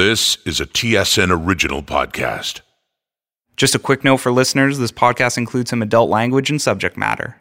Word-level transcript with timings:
This 0.00 0.38
is 0.46 0.60
a 0.62 0.66
TSN 0.66 1.28
original 1.30 1.82
podcast. 1.82 2.62
Just 3.58 3.74
a 3.74 3.78
quick 3.78 4.02
note 4.02 4.16
for 4.16 4.32
listeners 4.32 4.78
this 4.78 4.90
podcast 4.90 5.36
includes 5.36 5.68
some 5.68 5.82
adult 5.82 6.08
language 6.08 6.48
and 6.48 6.58
subject 6.58 6.96
matter. 6.96 7.36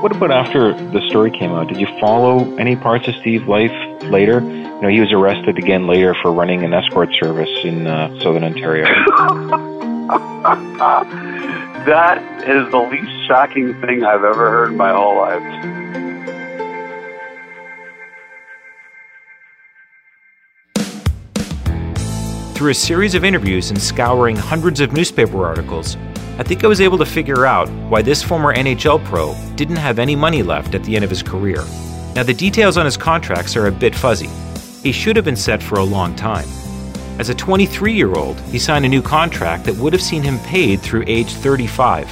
What 0.00 0.16
about 0.16 0.30
after 0.30 0.72
the 0.72 1.06
story 1.10 1.30
came 1.30 1.50
out? 1.50 1.68
Did 1.68 1.76
you 1.82 1.86
follow 2.00 2.56
any 2.56 2.76
parts 2.76 3.06
of 3.08 3.14
Steve's 3.16 3.46
life 3.46 3.74
later? 4.04 4.40
You 4.40 4.80
know, 4.80 4.88
he 4.88 5.00
was 5.00 5.12
arrested 5.12 5.58
again 5.58 5.86
later 5.86 6.16
for 6.22 6.32
running 6.32 6.64
an 6.64 6.72
escort 6.72 7.10
service 7.20 7.50
in 7.62 7.86
uh, 7.86 8.08
southern 8.20 8.44
Ontario. 8.44 8.86
that 11.84 12.22
is 12.48 12.70
the 12.70 12.88
least 12.90 13.12
shocking 13.28 13.78
thing 13.82 14.02
I've 14.02 14.24
ever 14.24 14.50
heard 14.50 14.70
in 14.70 14.78
my 14.78 14.92
whole 14.92 15.18
life. 15.18 15.79
Through 22.60 22.72
a 22.72 22.74
series 22.74 23.14
of 23.14 23.24
interviews 23.24 23.70
and 23.70 23.80
scouring 23.80 24.36
hundreds 24.36 24.80
of 24.80 24.92
newspaper 24.92 25.46
articles, 25.46 25.96
I 26.36 26.42
think 26.42 26.62
I 26.62 26.66
was 26.66 26.82
able 26.82 26.98
to 26.98 27.06
figure 27.06 27.46
out 27.46 27.70
why 27.88 28.02
this 28.02 28.22
former 28.22 28.54
NHL 28.54 29.02
pro 29.06 29.34
didn't 29.56 29.76
have 29.76 29.98
any 29.98 30.14
money 30.14 30.42
left 30.42 30.74
at 30.74 30.84
the 30.84 30.94
end 30.94 31.02
of 31.02 31.08
his 31.08 31.22
career. 31.22 31.64
Now, 32.14 32.22
the 32.22 32.34
details 32.34 32.76
on 32.76 32.84
his 32.84 32.98
contracts 32.98 33.56
are 33.56 33.68
a 33.68 33.72
bit 33.72 33.94
fuzzy. 33.94 34.28
He 34.82 34.92
should 34.92 35.16
have 35.16 35.24
been 35.24 35.36
set 35.36 35.62
for 35.62 35.76
a 35.76 35.84
long 35.84 36.14
time. 36.16 36.46
As 37.18 37.30
a 37.30 37.34
23 37.34 37.94
year 37.94 38.12
old, 38.12 38.38
he 38.40 38.58
signed 38.58 38.84
a 38.84 38.90
new 38.90 39.00
contract 39.00 39.64
that 39.64 39.76
would 39.76 39.94
have 39.94 40.02
seen 40.02 40.22
him 40.22 40.38
paid 40.40 40.82
through 40.82 41.04
age 41.06 41.32
35. 41.32 42.10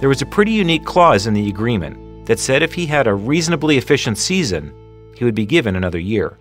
There 0.00 0.08
was 0.08 0.22
a 0.22 0.26
pretty 0.26 0.50
unique 0.50 0.84
clause 0.84 1.28
in 1.28 1.34
the 1.34 1.48
agreement 1.48 2.26
that 2.26 2.40
said 2.40 2.64
if 2.64 2.74
he 2.74 2.86
had 2.86 3.06
a 3.06 3.14
reasonably 3.14 3.78
efficient 3.78 4.18
season, 4.18 4.74
he 5.16 5.24
would 5.24 5.36
be 5.36 5.46
given 5.46 5.76
another 5.76 6.00
year. 6.00 6.36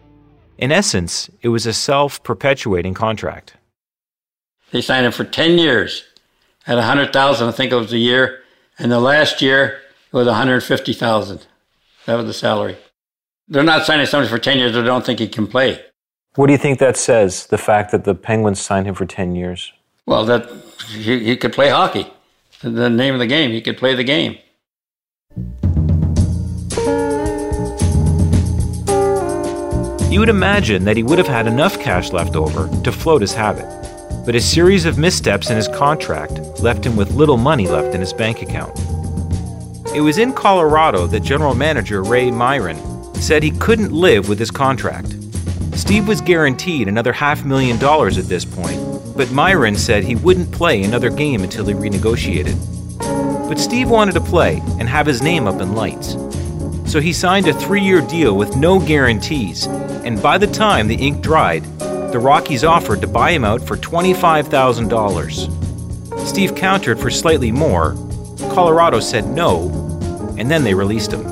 In 0.58 0.72
essence, 0.72 1.30
it 1.42 1.50
was 1.50 1.66
a 1.66 1.74
self 1.74 2.24
perpetuating 2.24 2.94
contract. 2.94 3.56
They 4.72 4.82
signed 4.82 5.06
him 5.06 5.12
for 5.12 5.24
10 5.24 5.58
years 5.58 6.04
at 6.66 6.76
100,000, 6.76 7.48
I 7.48 7.52
think 7.52 7.72
it 7.72 7.76
was 7.76 7.94
a 7.94 7.98
year. 7.98 8.42
And 8.80 8.92
the 8.92 9.00
last 9.00 9.42
year, 9.42 9.82
it 10.12 10.16
was 10.16 10.28
150,000. 10.28 11.46
That 12.06 12.16
was 12.16 12.26
the 12.26 12.34
salary. 12.34 12.78
They're 13.48 13.64
not 13.64 13.86
signing 13.86 14.06
somebody 14.06 14.30
for 14.30 14.40
10 14.40 14.58
years 14.58 14.74
they 14.74 14.82
don't 14.82 15.06
think 15.06 15.20
he 15.20 15.28
can 15.28 15.48
play. 15.48 15.84
What 16.36 16.48
do 16.48 16.54
you 16.54 16.58
think 16.58 16.80
that 16.80 16.98
says, 16.98 17.48
the 17.48 17.58
fact 17.58 17.92
that 17.92 18.06
the 18.06 18.16
Penguins 18.16 18.60
signed 18.60 18.88
him 18.88 18.96
for 18.96 19.06
10 19.06 19.36
years? 19.36 19.72
Well, 20.06 20.26
that 20.26 20.50
he, 20.90 21.24
he 21.24 21.38
could 21.38 21.54
play 21.54 21.70
hockey. 21.70 22.08
The 22.62 22.90
name 22.90 23.14
of 23.14 23.20
the 23.20 23.28
game, 23.28 23.52
he 23.52 23.62
could 23.62 23.78
play 23.78 23.94
the 23.94 24.04
game. 24.04 24.38
You 30.14 30.20
would 30.20 30.30
imagine 30.30 30.86
that 30.86 30.96
he 30.96 31.02
would 31.02 31.18
have 31.18 31.28
had 31.28 31.48
enough 31.48 31.80
cash 31.80 32.12
left 32.12 32.36
over 32.36 32.70
to 32.84 32.92
float 32.92 33.22
his 33.22 33.34
habit, 33.34 33.66
but 34.28 34.36
a 34.36 34.40
series 34.40 34.86
of 34.86 35.00
missteps 35.00 35.50
in 35.50 35.56
his 35.56 35.68
contract 35.68 36.34
left 36.60 36.86
him 36.86 36.96
with 36.96 37.16
little 37.16 37.36
money 37.36 37.68
left 37.68 37.96
in 37.96 38.00
his 38.00 38.14
bank 38.14 38.44
account. 38.44 38.78
It 39.96 40.02
was 40.02 40.20
in 40.20 40.32
Colorado 40.32 41.08
that 41.08 41.22
general 41.22 41.56
manager 41.56 42.04
Ray 42.04 42.30
Miron 42.30 42.78
said 43.16 43.42
he 43.42 43.50
couldn't 43.50 43.92
live 43.92 44.30
with 44.30 44.38
his 44.38 44.52
contract. 44.52 45.16
Steve 45.74 46.08
was 46.08 46.22
guaranteed 46.22 46.88
another 46.88 47.12
half 47.12 47.44
million 47.44 47.80
dollars 47.80 48.20
at 48.20 48.26
this 48.26 48.46
point, 48.46 48.80
but 49.18 49.32
Miron 49.32 49.76
said 49.76 50.04
he 50.04 50.16
wouldn't 50.16 50.52
play 50.52 50.84
another 50.84 51.10
game 51.10 51.42
until 51.42 51.66
he 51.66 51.74
renegotiated. 51.74 52.56
But 53.50 53.58
Steve 53.58 53.90
wanted 53.90 54.12
to 54.12 54.22
play 54.22 54.62
and 54.78 54.88
have 54.88 55.08
his 55.08 55.24
name 55.24 55.48
up 55.48 55.60
in 55.60 55.74
lights. 55.74 56.16
So 56.86 57.00
he 57.00 57.14
signed 57.14 57.48
a 57.48 57.54
three 57.56 57.82
year 57.82 58.02
deal 58.02 58.38
with 58.38 58.56
no 58.56 58.78
guarantees, 58.78 59.66
and 60.04 60.22
by 60.22 60.38
the 60.38 60.48
time 60.48 60.88
the 60.88 60.96
ink 60.96 61.22
dried, 61.22 61.64
the 62.12 62.20
Rockies 62.20 62.64
offered 62.64 63.02
to 63.02 63.08
buy 63.08 63.32
him 63.32 63.44
out 63.46 63.66
for 63.66 63.78
$25,000. 63.78 66.28
Steve 66.28 66.56
countered 66.56 67.00
for 67.00 67.10
slightly 67.10 67.52
more. 67.52 67.96
Colorado 68.52 69.00
said 69.00 69.26
no, 69.28 69.70
and 70.38 70.52
then 70.52 70.64
they 70.64 70.74
released 70.74 71.12
him. 71.12 71.24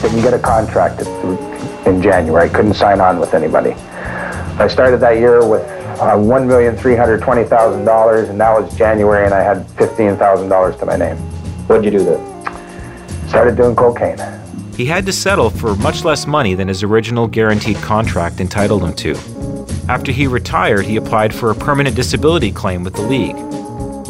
Didn't 0.00 0.22
get 0.22 0.34
a 0.34 0.38
contract 0.38 1.02
in 1.86 2.00
January. 2.00 2.48
Couldn't 2.48 2.74
sign 2.74 3.00
on 3.00 3.18
with 3.18 3.34
anybody. 3.34 3.72
I 3.72 4.68
started 4.68 5.00
that 5.00 5.18
year 5.18 5.44
with 5.46 5.62
uh, 6.00 6.14
$1,320,000, 6.16 8.28
and 8.28 8.38
now 8.38 8.58
it's 8.58 8.76
January, 8.76 9.24
and 9.24 9.34
I 9.34 9.42
had 9.42 9.66
$15,000 9.68 10.78
to 10.78 10.86
my 10.86 10.96
name. 10.96 11.16
What'd 11.66 11.84
you 11.84 11.90
do 11.90 12.04
then? 12.04 12.20
Started 13.28 13.56
doing 13.56 13.74
cocaine. 13.74 14.20
He 14.76 14.84
had 14.84 15.06
to 15.06 15.12
settle 15.12 15.48
for 15.48 15.74
much 15.76 16.04
less 16.04 16.26
money 16.26 16.54
than 16.54 16.68
his 16.68 16.82
original 16.82 17.26
guaranteed 17.26 17.76
contract 17.78 18.40
entitled 18.40 18.82
him 18.82 18.94
to. 18.96 19.16
After 19.88 20.12
he 20.12 20.26
retired, 20.26 20.84
he 20.84 20.96
applied 20.96 21.34
for 21.34 21.50
a 21.50 21.54
permanent 21.54 21.96
disability 21.96 22.52
claim 22.52 22.84
with 22.84 22.92
the 22.92 23.00
league. 23.00 23.36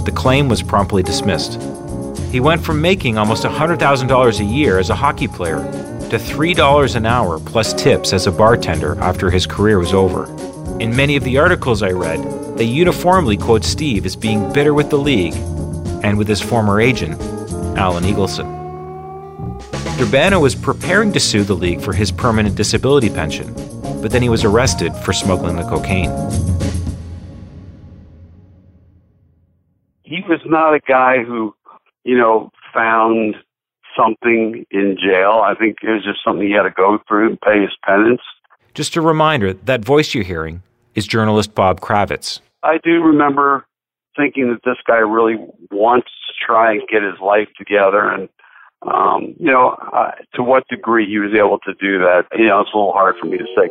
The 0.04 0.12
claim 0.12 0.48
was 0.48 0.64
promptly 0.64 1.04
dismissed. 1.04 1.62
He 2.32 2.40
went 2.40 2.64
from 2.64 2.80
making 2.80 3.16
almost 3.16 3.44
$100,000 3.44 4.40
a 4.40 4.44
year 4.44 4.80
as 4.80 4.90
a 4.90 4.94
hockey 4.96 5.28
player 5.28 5.58
to 6.10 6.18
$3 6.18 6.96
an 6.96 7.06
hour 7.06 7.38
plus 7.38 7.72
tips 7.72 8.12
as 8.12 8.26
a 8.26 8.32
bartender 8.32 8.98
after 9.00 9.30
his 9.30 9.46
career 9.46 9.78
was 9.78 9.92
over. 9.92 10.24
In 10.80 10.96
many 10.96 11.14
of 11.14 11.22
the 11.22 11.38
articles 11.38 11.82
I 11.82 11.90
read, 11.90 12.58
they 12.58 12.64
uniformly 12.64 13.36
quote 13.36 13.62
Steve 13.62 14.04
as 14.04 14.16
being 14.16 14.52
bitter 14.52 14.74
with 14.74 14.90
the 14.90 14.98
league 14.98 15.34
and 16.02 16.18
with 16.18 16.26
his 16.26 16.40
former 16.40 16.80
agent, 16.80 17.20
Alan 17.78 18.02
Eagleson. 18.02 18.55
Durbano 19.96 20.38
was 20.40 20.54
preparing 20.54 21.10
to 21.12 21.20
sue 21.20 21.42
the 21.42 21.54
league 21.54 21.80
for 21.80 21.94
his 21.94 22.12
permanent 22.12 22.54
disability 22.54 23.08
pension, 23.08 23.54
but 24.02 24.10
then 24.10 24.20
he 24.20 24.28
was 24.28 24.44
arrested 24.44 24.94
for 24.94 25.14
smuggling 25.14 25.56
the 25.56 25.62
cocaine. 25.62 26.10
He 30.02 30.22
was 30.28 30.40
not 30.44 30.74
a 30.74 30.80
guy 30.80 31.24
who, 31.24 31.54
you 32.04 32.18
know, 32.18 32.50
found 32.74 33.36
something 33.96 34.66
in 34.70 34.98
jail. 35.02 35.42
I 35.42 35.54
think 35.54 35.78
it 35.82 35.88
was 35.88 36.04
just 36.04 36.18
something 36.22 36.46
he 36.46 36.52
had 36.52 36.64
to 36.64 36.70
go 36.70 36.98
through 37.08 37.30
and 37.30 37.40
pay 37.40 37.62
his 37.62 37.74
penance. 37.82 38.20
Just 38.74 38.96
a 38.96 39.00
reminder 39.00 39.54
that 39.54 39.82
voice 39.82 40.12
you're 40.12 40.24
hearing 40.24 40.62
is 40.94 41.06
journalist 41.06 41.54
Bob 41.54 41.80
Kravitz. 41.80 42.40
I 42.62 42.76
do 42.84 43.02
remember 43.02 43.66
thinking 44.14 44.50
that 44.50 44.60
this 44.64 44.76
guy 44.86 44.98
really 44.98 45.36
wants 45.70 46.08
to 46.08 46.46
try 46.46 46.72
and 46.72 46.82
get 46.90 47.02
his 47.02 47.18
life 47.18 47.48
together 47.56 48.10
and 48.10 48.28
um, 48.82 49.34
you 49.38 49.50
know, 49.50 49.76
uh, 49.92 50.12
to 50.34 50.42
what 50.42 50.66
degree 50.68 51.06
he 51.06 51.18
was 51.18 51.32
able 51.34 51.58
to 51.60 51.74
do 51.74 51.98
that, 51.98 52.26
you 52.38 52.46
know, 52.46 52.60
it's 52.60 52.70
a 52.72 52.76
little 52.76 52.92
hard 52.92 53.16
for 53.20 53.26
me 53.26 53.38
to 53.38 53.46
say. 53.56 53.68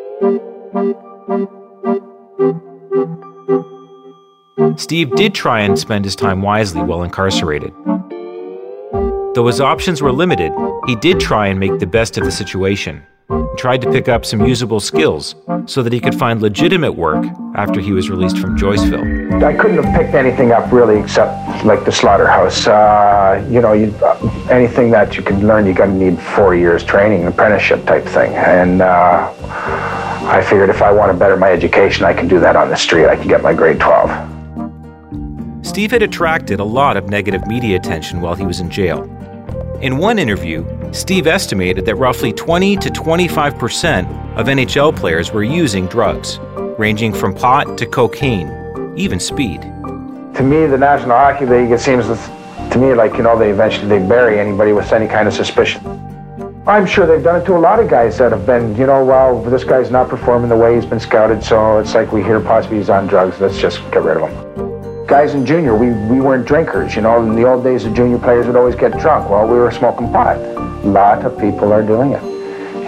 Steve 4.78 5.16
did 5.16 5.34
try 5.34 5.62
and 5.62 5.78
spend 5.80 6.04
his 6.06 6.16
time 6.16 6.42
wisely 6.42 6.82
while 6.82 7.04
incarcerated. 7.04 7.72
Though 9.36 9.48
his 9.48 9.62
options 9.62 10.02
were 10.02 10.12
limited, 10.12 10.52
he 10.88 10.96
did 10.96 11.20
try 11.20 11.48
and 11.48 11.60
make 11.60 11.80
the 11.80 11.88
best 11.88 12.18
of 12.18 12.24
the 12.26 12.32
situation 12.32 13.06
and 13.30 13.58
tried 13.58 13.82
to 13.82 13.92
pick 13.92 14.08
up 14.08 14.26
some 14.26 14.46
usable 14.46 14.80
skills 14.80 15.36
so 15.66 15.82
that 15.82 15.92
he 15.92 16.00
could 16.00 16.16
find 16.16 16.42
legitimate 16.42 16.94
work 16.94 17.26
after 17.56 17.80
he 17.80 17.92
was 17.92 18.10
released 18.10 18.38
from 18.38 18.58
Joyceville. 18.58 19.44
I 19.44 19.54
couldn't 19.56 19.84
have 19.84 19.96
picked 19.96 20.14
anything 20.14 20.52
up 20.52 20.72
really 20.72 21.00
except 21.00 21.66
like 21.66 21.86
the 21.86 21.92
slaughterhouse. 21.92 22.68
Uh, 22.68 23.46
you 23.50 23.62
know, 23.62 23.74
you, 23.74 23.94
uh, 24.04 24.48
anything 24.50 24.92
that 24.92 25.18
you 25.18 25.24
can 25.24 25.48
learn, 25.48 25.66
you 25.66 25.74
got 25.74 25.88
to 25.88 25.94
need 25.94 26.20
four 26.20 26.56
years 26.56 26.84
training, 26.84 27.26
apprenticeship 27.26 27.86
type 27.86 28.06
thing. 28.06 28.34
And 28.34 28.82
uh, 28.82 29.34
I 29.42 30.44
figured 30.44 30.70
if 30.70 30.82
I 30.82 30.92
want 30.92 31.12
to 31.12 31.18
better 31.18 31.38
my 31.38 31.52
education, 31.52 32.06
I 32.06 32.14
can 32.14 32.28
do 32.28 32.40
that 32.40 32.56
on 32.56 32.70
the 32.70 32.78
street. 32.78 33.08
I 33.08 33.16
can 33.16 33.28
get 33.28 33.42
my 33.42 33.54
grade 33.54 33.80
12. 33.80 34.32
Steve 35.66 35.92
had 35.92 36.04
attracted 36.04 36.60
a 36.60 36.64
lot 36.64 36.96
of 36.96 37.10
negative 37.10 37.46
media 37.48 37.76
attention 37.76 38.22
while 38.22 38.36
he 38.36 38.46
was 38.46 38.60
in 38.60 38.70
jail. 38.70 39.04
In 39.82 39.98
one 39.98 40.20
interview, 40.20 40.64
Steve 40.96 41.28
estimated 41.28 41.86
that 41.86 41.96
roughly 41.96 42.32
20 42.32 42.78
to 42.78 42.90
25 42.90 43.60
percent 43.60 44.08
of 44.38 44.48
NHL 44.48 44.96
players 44.96 45.32
were 45.34 45.44
using 45.44 45.88
drugs, 45.88 46.40
ranging 46.78 47.14
from 47.14 47.34
pot 47.36 47.78
to 47.78 47.86
cocaine, 47.86 48.50
even 48.96 49.20
speed. 49.20 49.62
To 49.62 50.42
me, 50.42 50.66
the 50.68 50.78
National 50.78 51.18
Hockey 51.18 51.46
League, 51.46 51.72
it 51.72 51.82
seems 51.82 52.08
to 52.08 52.78
me 52.78 52.94
like, 52.94 53.18
you 53.18 53.24
know, 53.24 53.38
they 53.38 53.52
eventually 53.52 53.88
they 53.88 54.08
bury 54.08 54.40
anybody 54.40 54.72
with 54.72 54.92
any 54.94 55.08
kind 55.08 55.28
of 55.28 55.34
suspicion. 55.34 55.82
I'm 56.66 56.86
sure 56.86 57.06
they've 57.06 57.24
done 57.24 57.42
it 57.42 57.46
to 57.46 57.58
a 57.58 57.60
lot 57.60 57.80
of 57.80 57.90
guys 57.90 58.18
that 58.18 58.32
have 58.32 58.46
been, 58.46 58.76
you 58.78 58.88
know, 58.88 59.04
well, 59.04 59.44
this 59.44 59.66
guy's 59.66 59.92
not 59.92 60.08
performing 60.08 60.50
the 60.50 60.58
way 60.58 60.76
he's 60.76 60.86
been 60.86 61.02
scouted, 61.02 61.44
so 61.44 61.78
it's 61.78 61.94
like 61.94 62.14
we 62.14 62.24
hear 62.24 62.40
possibly 62.40 62.78
he's 62.78 62.90
on 62.90 63.06
drugs, 63.06 63.40
let's 63.42 63.60
just 63.60 63.80
get 63.92 64.02
rid 64.02 64.18
of 64.18 64.30
him 64.30 64.75
guys 65.08 65.36
in 65.36 65.46
junior, 65.46 65.76
we, 65.76 65.88
we 65.88 66.20
weren't 66.20 66.48
drinkers. 66.48 66.96
You 66.96 67.02
know, 67.02 67.22
in 67.24 67.36
the 67.36 67.44
old 67.44 67.64
days, 67.64 67.84
the 67.84 67.92
junior 67.92 68.18
players 68.18 68.48
would 68.48 68.56
always 68.56 68.76
get 68.76 68.92
drunk. 69.00 69.30
Well, 69.30 69.48
we 69.48 69.58
were 69.58 69.72
smoking 69.72 70.12
pot. 70.12 70.38
A 70.38 70.88
lot 70.88 71.24
of 71.26 71.40
people 71.40 71.72
are 71.72 71.84
doing 71.84 72.14
it. 72.14 72.24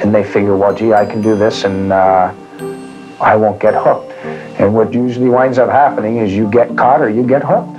And 0.04 0.14
they 0.14 0.24
figure, 0.24 0.56
well, 0.56 0.76
gee, 0.76 0.94
I 0.94 1.06
can 1.06 1.22
do 1.22 1.36
this 1.36 1.64
and 1.64 1.92
uh, 1.92 2.34
I 3.20 3.36
won't 3.36 3.60
get 3.60 3.74
hooked. 3.76 4.12
And 4.60 4.74
what 4.74 4.94
usually 4.94 5.30
winds 5.30 5.58
up 5.58 5.70
happening 5.70 6.18
is 6.18 6.34
you 6.34 6.50
get 6.50 6.76
caught 6.76 7.02
or 7.02 7.10
you 7.10 7.26
get 7.26 7.44
hooked. 7.44 7.78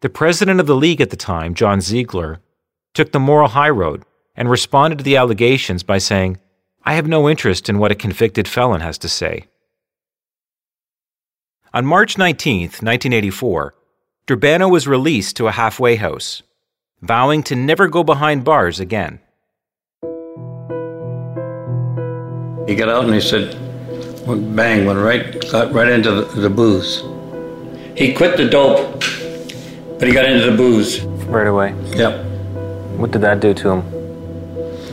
The 0.00 0.08
president 0.08 0.60
of 0.60 0.66
the 0.66 0.76
league 0.76 1.00
at 1.00 1.10
the 1.10 1.16
time, 1.16 1.54
John 1.54 1.80
Ziegler, 1.80 2.40
took 2.94 3.12
the 3.12 3.18
moral 3.18 3.48
high 3.48 3.70
road 3.70 4.04
and 4.36 4.48
responded 4.48 4.98
to 4.98 5.04
the 5.04 5.16
allegations 5.16 5.82
by 5.82 5.98
saying, 5.98 6.38
I 6.84 6.94
have 6.94 7.08
no 7.08 7.28
interest 7.28 7.68
in 7.68 7.78
what 7.78 7.90
a 7.90 7.96
convicted 7.96 8.46
felon 8.46 8.82
has 8.82 8.98
to 8.98 9.08
say. 9.08 9.46
On 11.76 11.84
March 11.84 12.16
19, 12.16 12.60
1984, 12.80 13.74
Durbano 14.26 14.66
was 14.66 14.88
released 14.88 15.36
to 15.36 15.46
a 15.46 15.52
halfway 15.52 15.96
house, 15.96 16.42
vowing 17.02 17.42
to 17.42 17.54
never 17.54 17.86
go 17.86 18.02
behind 18.02 18.44
bars 18.44 18.80
again. 18.80 19.20
He 22.66 22.74
got 22.74 22.88
out 22.88 23.04
and 23.04 23.12
he 23.12 23.20
said, 23.20 23.52
bang, 24.56 24.86
went 24.86 24.98
right, 25.00 25.38
got 25.52 25.70
right 25.70 25.90
into 25.90 26.12
the, 26.12 26.40
the 26.40 26.48
booze. 26.48 27.04
He 27.94 28.14
quit 28.14 28.38
the 28.38 28.48
dope, 28.48 28.98
but 29.98 30.08
he 30.08 30.14
got 30.14 30.24
into 30.24 30.50
the 30.50 30.56
booze. 30.56 31.02
Right 31.26 31.46
away. 31.46 31.74
Yep. 31.94 32.24
What 32.96 33.10
did 33.10 33.20
that 33.20 33.40
do 33.40 33.52
to 33.52 33.68
him? 33.72 33.92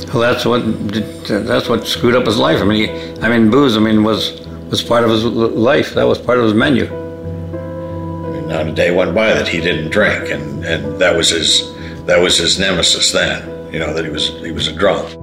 Well, 0.09 0.19
that's 0.19 0.45
what 0.45 0.59
that's 1.29 1.69
what 1.69 1.87
screwed 1.87 2.15
up 2.15 2.25
his 2.25 2.37
life. 2.37 2.59
I 2.59 2.65
mean, 2.65 2.89
he, 2.89 3.21
I 3.21 3.29
mean, 3.29 3.49
booze. 3.49 3.77
I 3.77 3.79
mean, 3.79 4.03
was 4.03 4.43
was 4.69 4.83
part 4.83 5.03
of 5.03 5.09
his 5.09 5.23
life. 5.23 5.93
That 5.93 6.03
was 6.03 6.17
part 6.17 6.37
of 6.37 6.45
his 6.45 6.53
menu. 6.53 6.85
I 6.85 8.29
mean, 8.31 8.47
not 8.47 8.67
a 8.67 8.71
day 8.71 8.91
went 8.95 9.13
by 9.13 9.33
that 9.33 9.47
he 9.47 9.61
didn't 9.61 9.91
drink, 9.91 10.29
and, 10.29 10.63
and 10.65 10.99
that 10.99 11.15
was 11.15 11.29
his 11.29 11.73
that 12.05 12.21
was 12.21 12.37
his 12.37 12.59
nemesis 12.59 13.11
then. 13.11 13.73
You 13.73 13.79
know 13.79 13.93
that 13.93 14.05
he 14.05 14.11
was 14.11 14.29
he 14.39 14.51
was 14.51 14.67
a 14.67 14.73
drunk. 14.73 15.19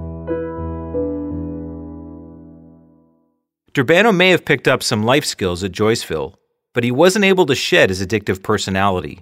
Durbano 3.73 4.13
may 4.13 4.31
have 4.31 4.45
picked 4.45 4.67
up 4.67 4.83
some 4.83 5.05
life 5.05 5.25
skills 5.25 5.63
at 5.63 5.71
Joyceville, 5.71 6.35
but 6.75 6.83
he 6.83 6.91
wasn't 6.91 7.25
able 7.25 7.47
to 7.47 7.55
shed 7.55 7.89
his 7.89 8.05
addictive 8.05 8.43
personality. 8.43 9.21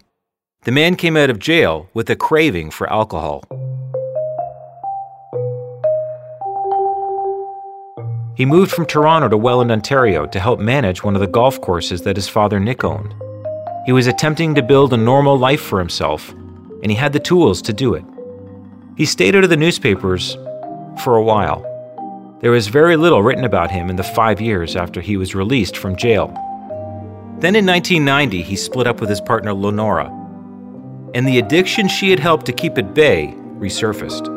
The 0.64 0.72
man 0.72 0.96
came 0.96 1.16
out 1.16 1.30
of 1.30 1.38
jail 1.38 1.88
with 1.92 2.08
a 2.08 2.16
craving 2.16 2.70
for 2.70 2.90
alcohol. 2.90 3.44
He 8.38 8.44
moved 8.44 8.70
from 8.70 8.86
Toronto 8.86 9.28
to 9.30 9.36
Welland, 9.36 9.72
Ontario 9.72 10.24
to 10.26 10.38
help 10.38 10.60
manage 10.60 11.02
one 11.02 11.16
of 11.16 11.20
the 11.20 11.26
golf 11.26 11.60
courses 11.60 12.02
that 12.02 12.14
his 12.14 12.28
father 12.28 12.60
Nick 12.60 12.84
owned. 12.84 13.12
He 13.84 13.90
was 13.90 14.06
attempting 14.06 14.54
to 14.54 14.62
build 14.62 14.92
a 14.92 14.96
normal 14.96 15.36
life 15.36 15.60
for 15.60 15.80
himself, 15.80 16.30
and 16.30 16.88
he 16.88 16.94
had 16.94 17.12
the 17.12 17.18
tools 17.18 17.60
to 17.62 17.72
do 17.72 17.94
it. 17.94 18.04
He 18.96 19.06
stayed 19.06 19.34
out 19.34 19.42
of 19.42 19.50
the 19.50 19.56
newspapers 19.56 20.34
for 21.02 21.16
a 21.16 21.22
while. 21.24 21.64
There 22.40 22.52
was 22.52 22.68
very 22.68 22.96
little 22.96 23.24
written 23.24 23.42
about 23.42 23.72
him 23.72 23.90
in 23.90 23.96
the 23.96 24.04
five 24.04 24.40
years 24.40 24.76
after 24.76 25.00
he 25.00 25.16
was 25.16 25.34
released 25.34 25.76
from 25.76 25.96
jail. 25.96 26.28
Then 27.40 27.56
in 27.56 27.66
1990, 27.66 28.42
he 28.42 28.54
split 28.54 28.86
up 28.86 29.00
with 29.00 29.10
his 29.10 29.20
partner 29.20 29.52
Lenora, 29.52 30.06
and 31.12 31.26
the 31.26 31.40
addiction 31.40 31.88
she 31.88 32.10
had 32.10 32.20
helped 32.20 32.46
to 32.46 32.52
keep 32.52 32.78
at 32.78 32.94
bay 32.94 33.34
resurfaced. 33.58 34.32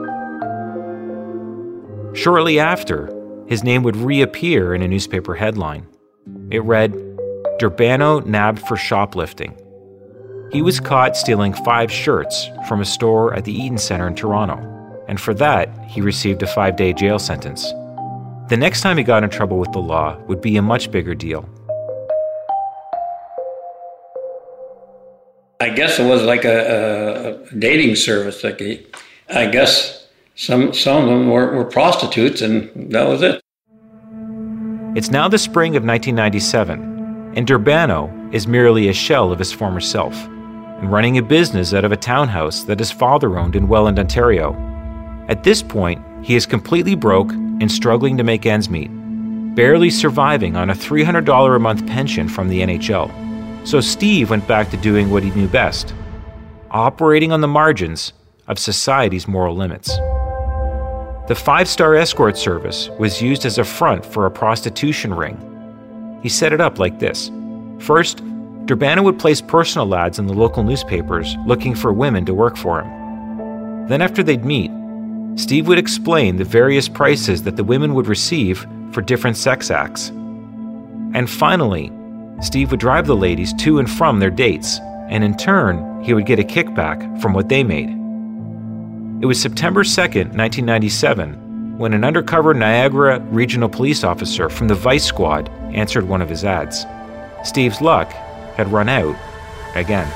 Shortly 2.16 2.58
after, 2.58 3.16
his 3.52 3.66
name 3.66 3.84
would 3.84 3.98
reappear 3.98 4.74
in 4.74 4.82
a 4.82 4.88
newspaper 4.88 5.36
headline. 5.36 5.86
It 6.52 6.64
read, 6.64 6.94
Durbano 7.60 8.22
nabbed 8.22 8.66
for 8.66 8.78
shoplifting. 8.78 9.54
He 10.54 10.62
was 10.62 10.80
caught 10.80 11.18
stealing 11.18 11.52
five 11.52 11.92
shirts 11.92 12.50
from 12.70 12.80
a 12.80 12.86
store 12.86 13.34
at 13.34 13.44
the 13.44 13.52
Eaton 13.52 13.78
Center 13.78 14.08
in 14.08 14.16
Toronto, 14.16 14.56
and 15.10 15.20
for 15.20 15.34
that, 15.34 15.68
he 15.84 16.00
received 16.00 16.42
a 16.42 16.48
five 16.48 16.78
day 16.78 16.94
jail 16.94 17.20
sentence. 17.20 17.74
The 18.48 18.56
next 18.58 18.80
time 18.80 18.98
he 18.98 19.04
got 19.04 19.22
in 19.22 19.30
trouble 19.30 19.58
with 19.58 19.74
the 19.74 19.80
law 19.80 20.18
would 20.28 20.40
be 20.40 20.56
a 20.56 20.62
much 20.62 20.90
bigger 20.90 21.14
deal. 21.14 21.44
I 25.60 25.72
guess 25.72 26.00
it 26.00 26.08
was 26.08 26.22
like 26.22 26.46
a, 26.46 27.42
a 27.52 27.56
dating 27.58 27.98
service. 27.98 28.46
Like 28.46 28.62
I 29.30 29.48
guess 29.48 30.08
some 30.36 30.74
some 30.74 31.04
of 31.04 31.10
them 31.10 31.30
were, 31.30 31.54
were 31.54 31.66
prostitutes, 31.66 32.42
and 32.42 32.94
that 32.94 33.10
was 33.10 33.22
it. 33.22 33.41
It's 34.94 35.10
now 35.10 35.30
the 35.30 35.38
spring 35.38 35.78
of 35.78 35.86
1997, 35.86 37.34
and 37.38 37.48
Durbano 37.48 38.12
is 38.34 38.46
merely 38.46 38.90
a 38.90 38.94
shell 38.94 39.32
of 39.32 39.40
his 39.40 39.54
former 39.54 39.80
self, 39.80 40.14
and 40.26 40.92
running 40.92 41.18
a 41.18 41.22
business 41.22 41.74
out 41.74 41.86
of 41.86 41.94
a 41.94 41.98
townhouse 41.98 42.66
that 42.66 42.80
his 42.80 42.92
father 42.92 43.38
owned 43.38 43.56
in 43.56 43.70
Welland, 43.70 44.00
Ontario. 44.00 44.54
At 45.30 45.46
this 45.46 45.64
point, 45.64 46.04
he 46.26 46.36
is 46.36 46.46
completely 46.46 46.96
broke 46.96 47.32
and 47.32 47.72
struggling 47.72 48.18
to 48.18 48.26
make 48.26 48.46
ends 48.46 48.70
meet, 48.70 48.90
barely 49.56 49.90
surviving 49.90 50.58
on 50.58 50.70
a 50.70 50.76
$300 50.76 51.56
a 51.56 51.60
month 51.60 51.88
pension 51.88 52.28
from 52.28 52.50
the 52.50 52.60
NHL. 52.60 53.10
So 53.66 53.80
Steve 53.80 54.30
went 54.30 54.46
back 54.46 54.70
to 54.72 54.78
doing 54.78 55.10
what 55.10 55.24
he 55.24 55.32
knew 55.32 55.48
best 55.48 55.94
operating 56.72 57.32
on 57.32 57.40
the 57.40 57.48
margins 57.48 58.12
of 58.48 58.60
society's 58.60 59.26
moral 59.26 59.56
limits. 59.56 59.98
The 61.28 61.36
five 61.36 61.68
star 61.68 61.96
escort 61.96 62.38
service 62.38 62.90
was 62.98 63.22
used 63.22 63.46
as 63.46 63.58
a 63.58 63.64
front 63.64 64.06
for 64.06 64.26
a 64.26 64.32
prostitution 64.32 65.14
ring. 65.14 66.20
He 66.24 66.30
set 66.30 66.52
it 66.52 66.60
up 66.60 66.80
like 66.80 67.00
this 67.00 67.32
First, 67.80 68.24
Durbano 68.66 69.04
would 69.04 69.20
place 69.20 69.42
personal 69.42 69.94
ads 69.96 70.20
in 70.20 70.28
the 70.28 70.34
local 70.34 70.64
newspapers 70.64 71.36
looking 71.46 71.76
for 71.76 71.94
women 71.94 72.26
to 72.26 72.34
work 72.34 72.58
for 72.58 72.82
him. 72.82 73.88
Then, 73.88 74.02
after 74.02 74.24
they'd 74.24 74.46
meet, 74.46 74.72
Steve 75.36 75.68
would 75.68 75.78
explain 75.78 76.38
the 76.38 76.44
various 76.44 76.88
prices 76.88 77.44
that 77.44 77.56
the 77.56 77.64
women 77.64 77.94
would 77.94 78.08
receive 78.08 78.66
for 78.92 79.02
different 79.02 79.38
sex 79.38 79.72
acts. 79.72 80.10
And 81.14 81.30
finally, 81.30 81.92
Steve 82.42 82.72
would 82.72 82.80
drive 82.80 83.08
the 83.08 83.16
ladies 83.16 83.54
to 83.54 83.80
and 83.80 83.90
from 83.90 84.20
their 84.20 84.30
dates, 84.30 84.80
and 85.10 85.24
in 85.24 85.38
turn, 85.38 86.04
he 86.04 86.14
would 86.14 86.26
get 86.26 86.40
a 86.40 86.44
kickback 86.44 87.22
from 87.22 87.34
what 87.34 87.50
they 87.50 87.64
made. 87.64 88.01
It 89.22 89.28
was 89.28 89.40
September 89.40 89.84
2nd, 89.84 90.34
1997, 90.36 91.78
when 91.78 91.94
an 91.94 92.04
undercover 92.04 92.56
Niagara 92.56 93.20
regional 93.30 93.70
police 93.70 94.04
officer 94.04 94.50
from 94.50 94.68
the 94.68 94.74
Vice 94.74 95.06
Squad 95.06 95.48
answered 95.76 96.10
one 96.10 96.24
of 96.24 96.30
his 96.30 96.44
ads. 96.44 96.88
Steve's 97.44 97.82
luck 97.82 98.12
had 98.56 98.72
run 98.72 98.90
out 98.90 99.16
again. 99.76 100.08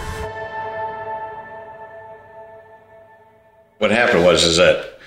What 3.78 3.92
happened 3.92 4.26
was 4.26 4.44
is 4.44 4.58
that 4.58 4.98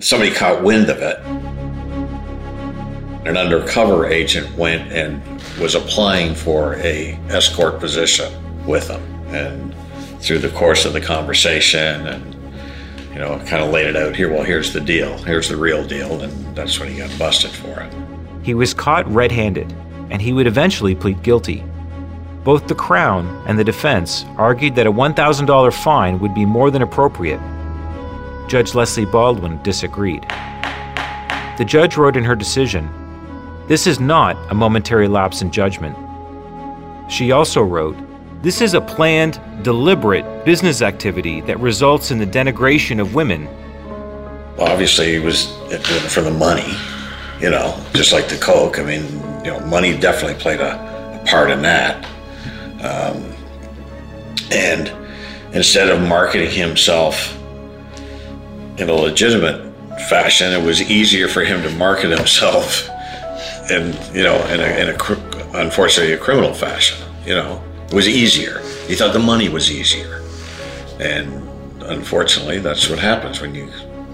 somebody 0.00 0.34
caught 0.34 0.64
wind 0.64 0.90
of 0.90 0.98
it. 0.98 1.20
An 3.24 3.36
undercover 3.36 4.06
agent 4.06 4.52
went 4.56 4.90
and 4.90 5.22
was 5.60 5.76
applying 5.76 6.34
for 6.34 6.74
a 6.78 7.12
escort 7.28 7.78
position 7.78 8.32
with 8.66 8.88
him, 8.88 9.00
and 9.28 9.72
through 10.18 10.40
the 10.40 10.50
course 10.50 10.84
of 10.84 10.92
the 10.92 11.00
conversation 11.00 12.08
and 12.08 12.33
you 13.14 13.20
know, 13.20 13.38
kind 13.46 13.62
of 13.62 13.70
laid 13.70 13.86
it 13.86 13.94
out 13.94 14.16
here. 14.16 14.28
Well, 14.28 14.42
here's 14.42 14.72
the 14.72 14.80
deal. 14.80 15.16
Here's 15.18 15.48
the 15.48 15.56
real 15.56 15.86
deal. 15.86 16.20
And 16.20 16.56
that's 16.56 16.80
when 16.80 16.88
he 16.88 16.98
got 16.98 17.16
busted 17.16 17.52
for 17.52 17.80
it. 17.80 17.92
He 18.42 18.54
was 18.54 18.74
caught 18.74 19.06
red 19.08 19.30
handed, 19.30 19.72
and 20.10 20.20
he 20.20 20.32
would 20.32 20.48
eventually 20.48 20.96
plead 20.96 21.22
guilty. 21.22 21.62
Both 22.42 22.66
the 22.66 22.74
Crown 22.74 23.42
and 23.46 23.56
the 23.56 23.64
defense 23.64 24.24
argued 24.36 24.74
that 24.74 24.88
a 24.88 24.92
$1,000 24.92 25.72
fine 25.72 26.18
would 26.18 26.34
be 26.34 26.44
more 26.44 26.72
than 26.72 26.82
appropriate. 26.82 27.40
Judge 28.48 28.74
Leslie 28.74 29.06
Baldwin 29.06 29.62
disagreed. 29.62 30.26
The 31.56 31.64
judge 31.64 31.96
wrote 31.96 32.16
in 32.16 32.24
her 32.24 32.34
decision 32.34 32.90
This 33.68 33.86
is 33.86 34.00
not 34.00 34.36
a 34.50 34.54
momentary 34.54 35.06
lapse 35.06 35.40
in 35.40 35.52
judgment. 35.52 35.96
She 37.08 37.30
also 37.30 37.62
wrote, 37.62 37.96
this 38.44 38.60
is 38.60 38.74
a 38.74 38.80
planned, 38.82 39.40
deliberate 39.62 40.44
business 40.44 40.82
activity 40.82 41.40
that 41.40 41.58
results 41.60 42.10
in 42.10 42.18
the 42.18 42.26
denigration 42.26 43.00
of 43.00 43.14
women. 43.14 43.48
Obviously, 44.58 45.12
he 45.12 45.18
was 45.18 45.50
it 45.72 45.80
for 45.82 46.20
the 46.20 46.30
money, 46.30 46.76
you 47.40 47.48
know, 47.48 47.74
just 47.94 48.12
like 48.12 48.28
the 48.28 48.36
Coke. 48.36 48.78
I 48.78 48.84
mean, 48.84 49.04
you 49.42 49.50
know, 49.50 49.60
money 49.60 49.96
definitely 49.96 50.38
played 50.38 50.60
a, 50.60 51.20
a 51.22 51.26
part 51.26 51.50
in 51.50 51.62
that. 51.62 52.04
Um, 52.84 53.34
and 54.52 54.92
instead 55.54 55.88
of 55.88 56.06
marketing 56.06 56.50
himself 56.50 57.34
in 58.76 58.90
a 58.90 58.94
legitimate 58.94 59.72
fashion, 60.10 60.52
it 60.52 60.62
was 60.62 60.82
easier 60.82 61.28
for 61.28 61.44
him 61.44 61.62
to 61.62 61.70
market 61.76 62.10
himself 62.10 62.90
in, 63.70 63.96
you 64.14 64.22
know, 64.22 64.36
in 64.48 64.60
a, 64.60 64.82
in 64.82 64.88
a 64.90 65.58
unfortunately, 65.58 66.12
a 66.12 66.18
criminal 66.18 66.52
fashion, 66.52 66.98
you 67.24 67.34
know. 67.34 67.62
It 67.94 67.98
was 67.98 68.08
easier. 68.08 68.58
He 68.88 68.96
thought 68.96 69.12
the 69.12 69.20
money 69.20 69.48
was 69.48 69.70
easier. 69.70 70.20
And 70.98 71.48
unfortunately, 71.84 72.58
that's 72.58 72.90
what 72.90 72.98
happens 72.98 73.40
when 73.40 73.54
you, 73.54 73.70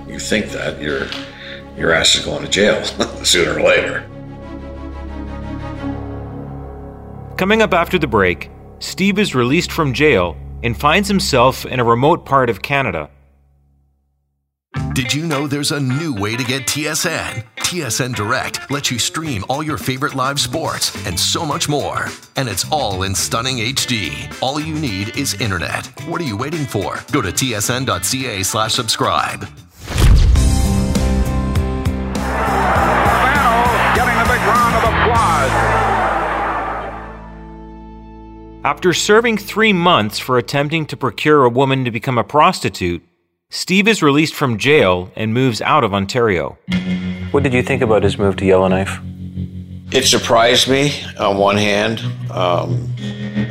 you 0.06 0.18
think 0.18 0.50
that. 0.50 0.82
Your, 0.82 1.06
your 1.78 1.90
ass 1.90 2.14
is 2.14 2.22
going 2.22 2.44
to 2.44 2.50
jail 2.50 2.84
sooner 3.24 3.58
or 3.58 3.62
later. 3.62 4.06
Coming 7.38 7.62
up 7.62 7.72
after 7.72 7.98
the 7.98 8.06
break, 8.06 8.50
Steve 8.80 9.18
is 9.18 9.34
released 9.34 9.72
from 9.72 9.94
jail 9.94 10.36
and 10.62 10.78
finds 10.78 11.08
himself 11.08 11.64
in 11.64 11.80
a 11.80 11.84
remote 11.84 12.26
part 12.26 12.50
of 12.50 12.60
Canada. 12.60 13.08
Did 14.92 15.14
you 15.14 15.24
know 15.24 15.46
there's 15.46 15.72
a 15.72 15.80
new 15.80 16.12
way 16.12 16.36
to 16.36 16.44
get 16.44 16.66
TSN? 16.66 17.46
TSN 17.70 18.16
Direct 18.16 18.68
lets 18.68 18.90
you 18.90 18.98
stream 18.98 19.44
all 19.48 19.62
your 19.62 19.78
favorite 19.78 20.16
live 20.16 20.40
sports 20.40 20.92
and 21.06 21.16
so 21.18 21.46
much 21.46 21.68
more. 21.68 22.08
And 22.34 22.48
it's 22.48 22.68
all 22.72 23.04
in 23.04 23.14
stunning 23.14 23.58
HD. 23.58 24.36
All 24.42 24.58
you 24.58 24.74
need 24.74 25.16
is 25.16 25.34
internet. 25.34 25.86
What 26.08 26.20
are 26.20 26.24
you 26.24 26.36
waiting 26.36 26.66
for? 26.66 26.98
Go 27.12 27.22
to 27.22 27.28
tsn.ca 27.28 28.42
slash 28.42 28.74
subscribe. 28.74 29.42
getting 33.94 34.18
a 34.18 34.26
big 34.26 34.40
round 34.50 34.74
of 34.74 34.82
applause. 34.82 35.50
After 38.64 38.92
serving 38.92 39.38
three 39.38 39.72
months 39.72 40.18
for 40.18 40.38
attempting 40.38 40.86
to 40.86 40.96
procure 40.96 41.44
a 41.44 41.48
woman 41.48 41.84
to 41.84 41.92
become 41.92 42.18
a 42.18 42.24
prostitute, 42.24 43.04
Steve 43.52 43.88
is 43.88 44.00
released 44.00 44.32
from 44.32 44.58
jail 44.58 45.10
and 45.16 45.34
moves 45.34 45.60
out 45.60 45.82
of 45.82 45.92
Ontario. 45.92 46.56
What 47.32 47.42
did 47.42 47.52
you 47.52 47.64
think 47.64 47.82
about 47.82 48.04
his 48.04 48.16
move 48.16 48.36
to 48.36 48.44
Yellowknife? 48.44 49.00
It 49.90 50.04
surprised 50.04 50.68
me 50.70 50.92
on 51.18 51.36
one 51.36 51.56
hand. 51.56 52.00
Um, 52.30 52.88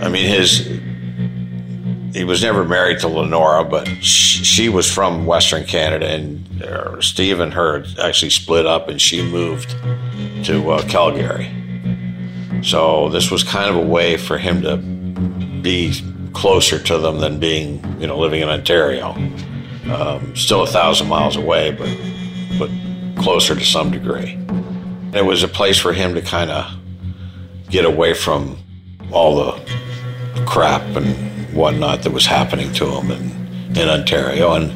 I 0.01 0.07
mean, 0.07 0.25
his 0.25 0.65
he 2.13 2.23
was 2.23 2.41
never 2.41 2.63
married 2.63 2.99
to 2.99 3.09
Lenora, 3.09 3.65
but 3.65 3.87
she, 4.01 4.43
she 4.45 4.69
was 4.69 4.91
from 4.91 5.25
Western 5.25 5.65
Canada, 5.65 6.07
and 6.07 6.63
uh, 6.63 7.01
Steve 7.01 7.41
and 7.41 7.53
her 7.53 7.83
actually 8.01 8.31
split 8.31 8.65
up, 8.65 8.87
and 8.87 9.01
she 9.01 9.21
moved 9.21 9.71
to 10.45 10.71
uh, 10.71 10.87
Calgary. 10.87 11.51
So 12.63 13.09
this 13.09 13.29
was 13.29 13.43
kind 13.43 13.69
of 13.69 13.75
a 13.75 13.85
way 13.85 14.15
for 14.15 14.37
him 14.37 14.61
to 14.61 14.77
be 15.61 15.93
closer 16.33 16.81
to 16.83 16.97
them 16.97 17.19
than 17.19 17.37
being, 17.37 17.83
you 17.99 18.07
know, 18.07 18.17
living 18.17 18.41
in 18.41 18.47
Ontario. 18.47 19.13
Um, 19.87 20.35
still 20.35 20.63
a 20.63 20.67
thousand 20.67 21.07
miles 21.07 21.35
away, 21.35 21.71
but 21.71 21.89
but 22.57 22.69
closer 23.21 23.55
to 23.55 23.65
some 23.65 23.91
degree. 23.91 24.37
It 25.13 25.25
was 25.25 25.43
a 25.43 25.47
place 25.47 25.79
for 25.79 25.93
him 25.93 26.13
to 26.15 26.21
kind 26.21 26.51
of 26.51 26.71
get 27.69 27.85
away 27.85 28.13
from 28.13 28.57
all 29.11 29.35
the 29.35 30.43
crap 30.45 30.81
and 30.95 31.53
whatnot 31.53 32.03
that 32.03 32.11
was 32.11 32.25
happening 32.25 32.71
to 32.73 32.85
him 32.85 33.11
in, 33.11 33.77
in 33.77 33.89
Ontario 33.89 34.53
and 34.53 34.71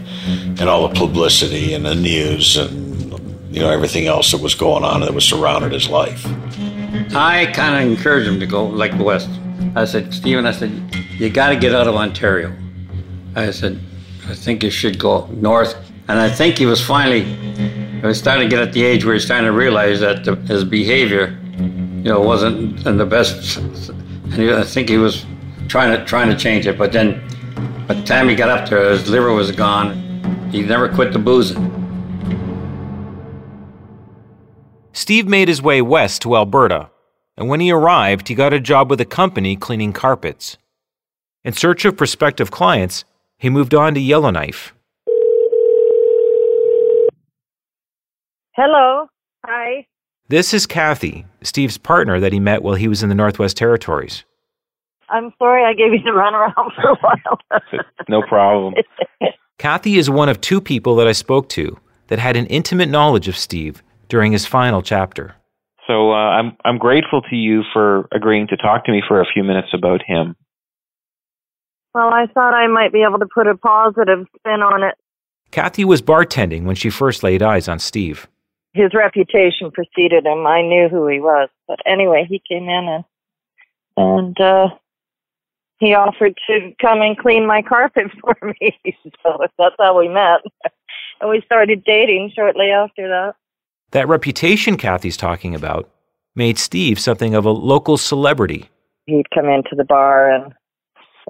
and 0.59 0.69
all 0.69 0.87
the 0.87 0.95
publicity 0.95 1.73
and 1.73 1.85
the 1.85 1.95
news 1.95 2.57
and 2.57 2.93
you 3.53 3.61
know 3.61 3.69
everything 3.69 4.07
else 4.07 4.31
that 4.31 4.41
was 4.41 4.55
going 4.55 4.83
on 4.83 5.01
that 5.01 5.13
was 5.13 5.25
surrounded 5.25 5.71
his 5.71 5.89
life. 5.89 6.25
I 7.15 7.51
kind 7.53 7.75
of 7.75 7.91
encouraged 7.91 8.27
him 8.27 8.39
to 8.39 8.45
go 8.47 8.65
like 8.65 8.97
west. 8.97 9.29
I 9.75 9.85
said, 9.85 10.13
Stephen, 10.13 10.45
I 10.45 10.51
said, 10.51 10.71
you 11.17 11.29
got 11.29 11.49
to 11.49 11.55
get 11.55 11.73
out 11.73 11.87
of 11.87 11.95
Ontario. 11.95 12.55
I 13.35 13.51
said, 13.51 13.79
I 14.27 14.35
think 14.35 14.63
you 14.63 14.69
should 14.69 14.99
go 14.99 15.27
north. 15.27 15.75
And 16.07 16.19
I 16.19 16.29
think 16.29 16.57
he 16.57 16.65
was 16.65 16.85
finally, 16.85 17.23
he 17.23 18.01
was 18.05 18.19
starting 18.19 18.49
to 18.49 18.55
get 18.55 18.65
at 18.65 18.73
the 18.73 18.83
age 18.83 19.05
where 19.05 19.13
he's 19.13 19.25
starting 19.25 19.45
to 19.45 19.53
realize 19.53 19.99
that 20.01 20.25
the, 20.25 20.35
his 20.35 20.63
behavior, 20.63 21.37
you 21.57 22.03
know, 22.03 22.19
wasn't 22.19 22.85
in 22.85 22.97
the 22.97 23.05
best. 23.05 23.57
And 23.57 24.33
he, 24.33 24.53
I 24.53 24.63
think 24.63 24.89
he 24.89 24.97
was 24.97 25.25
trying 25.67 25.97
to 25.97 26.05
trying 26.05 26.29
to 26.29 26.37
change 26.37 26.67
it. 26.67 26.77
But 26.77 26.91
then, 26.91 27.21
by 27.87 27.95
the 27.95 28.03
time 28.03 28.27
he 28.27 28.35
got 28.35 28.49
up 28.49 28.69
there, 28.69 28.89
his 28.89 29.09
liver 29.09 29.31
was 29.31 29.51
gone. 29.51 30.49
He 30.51 30.61
never 30.61 30.89
quit 30.89 31.13
the 31.13 31.19
boozing. 31.19 31.69
Steve 34.91 35.27
made 35.27 35.47
his 35.47 35.61
way 35.61 35.81
west 35.81 36.21
to 36.21 36.35
Alberta, 36.35 36.91
and 37.35 37.49
when 37.49 37.59
he 37.59 37.71
arrived, 37.71 38.27
he 38.27 38.35
got 38.35 38.53
a 38.53 38.59
job 38.59 38.89
with 38.89 39.01
a 39.01 39.05
company 39.05 39.55
cleaning 39.55 39.91
carpets. 39.91 40.57
In 41.43 41.53
search 41.53 41.83
of 41.83 41.97
prospective 41.97 42.51
clients, 42.51 43.03
he 43.43 43.49
moved 43.49 43.75
on 43.75 43.93
to 43.93 43.99
Yellowknife. 43.99 44.73
Hello. 48.55 49.07
Hi. 49.45 49.85
This 50.29 50.53
is 50.53 50.65
Kathy, 50.65 51.25
Steve's 51.41 51.77
partner 51.77 52.21
that 52.21 52.31
he 52.31 52.39
met 52.39 52.63
while 52.63 52.75
he 52.75 52.87
was 52.87 53.03
in 53.03 53.09
the 53.09 53.15
Northwest 53.15 53.57
Territories. 53.57 54.23
I'm 55.09 55.33
sorry 55.37 55.65
I 55.65 55.73
gave 55.73 55.91
you 55.91 55.99
the 55.99 56.11
runaround 56.11 56.73
for 56.73 56.91
a 56.91 56.95
while. 57.01 57.61
no 58.07 58.21
problem. 58.21 58.75
Kathy 59.57 59.97
is 59.97 60.09
one 60.09 60.29
of 60.29 60.39
two 60.39 60.61
people 60.61 60.95
that 60.95 61.09
I 61.09 61.11
spoke 61.11 61.49
to 61.49 61.77
that 62.07 62.19
had 62.19 62.37
an 62.37 62.45
intimate 62.45 62.87
knowledge 62.87 63.27
of 63.27 63.35
Steve 63.35 63.83
during 64.07 64.31
his 64.31 64.45
final 64.45 64.81
chapter. 64.81 65.35
So 65.85 66.11
uh, 66.11 66.15
I'm 66.15 66.55
I'm 66.63 66.77
grateful 66.77 67.21
to 67.23 67.35
you 67.35 67.63
for 67.73 68.07
agreeing 68.13 68.47
to 68.47 68.55
talk 68.55 68.85
to 68.85 68.91
me 68.93 69.03
for 69.05 69.19
a 69.19 69.25
few 69.33 69.43
minutes 69.43 69.73
about 69.73 70.01
him. 70.07 70.37
Well, 71.93 72.09
I 72.09 72.27
thought 72.33 72.53
I 72.53 72.67
might 72.67 72.91
be 72.91 73.03
able 73.03 73.19
to 73.19 73.27
put 73.33 73.47
a 73.47 73.55
positive 73.55 74.25
spin 74.37 74.61
on 74.61 74.83
it. 74.83 74.95
Kathy 75.51 75.85
was 75.85 76.01
bartending 76.01 76.63
when 76.63 76.75
she 76.75 76.89
first 76.89 77.23
laid 77.23 77.41
eyes 77.43 77.67
on 77.67 77.79
Steve. 77.79 78.27
His 78.73 78.93
reputation 78.95 79.69
preceded 79.71 80.25
him. 80.25 80.47
I 80.47 80.63
knew 80.63 80.89
who 80.89 81.07
he 81.07 81.19
was. 81.19 81.49
But 81.67 81.79
anyway, 81.85 82.25
he 82.27 82.41
came 82.49 82.63
in 82.63 82.87
and 82.87 83.03
and 83.95 84.41
uh 84.41 84.69
he 85.79 85.93
offered 85.93 86.35
to 86.47 86.71
come 86.81 87.01
and 87.01 87.17
clean 87.17 87.45
my 87.45 87.61
carpet 87.61 88.07
for 88.21 88.35
me. 88.59 88.77
so 89.21 89.37
that's 89.59 89.75
how 89.77 89.99
we 89.99 90.07
met. 90.07 90.41
and 91.21 91.29
we 91.29 91.41
started 91.45 91.83
dating 91.83 92.31
shortly 92.35 92.71
after 92.71 93.07
that. 93.07 93.35
That 93.91 94.07
reputation 94.07 94.77
Kathy's 94.77 95.17
talking 95.17 95.53
about 95.53 95.89
made 96.35 96.57
Steve 96.57 96.99
something 96.99 97.35
of 97.35 97.45
a 97.45 97.51
local 97.51 97.97
celebrity. 97.97 98.69
He'd 99.05 99.29
come 99.31 99.45
into 99.45 99.75
the 99.75 99.83
bar 99.83 100.31
and 100.31 100.53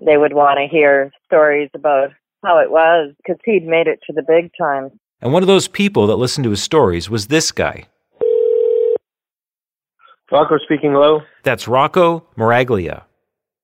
they 0.06 0.18
would 0.18 0.34
want 0.34 0.58
to 0.58 0.68
hear 0.68 1.12
stories 1.26 1.70
about 1.74 2.10
how 2.44 2.60
it 2.60 2.72
was 2.72 3.14
because 3.18 3.40
he'd 3.46 3.66
made 3.66 3.88
it 3.88 4.00
to 4.08 4.14
the 4.14 4.24
big 4.28 4.52
time. 4.60 4.90
And 5.22 5.32
one 5.32 5.44
of 5.44 5.48
those 5.48 5.68
people 5.68 6.08
that 6.08 6.18
listened 6.18 6.44
to 6.44 6.50
his 6.50 6.62
stories 6.62 7.10
was 7.10 7.28
this 7.28 7.52
guy. 7.52 7.86
Rocco 10.32 10.58
speaking 10.58 10.94
low. 10.94 11.22
That's 11.44 11.68
Rocco 11.68 12.26
Maraglia, 12.36 13.04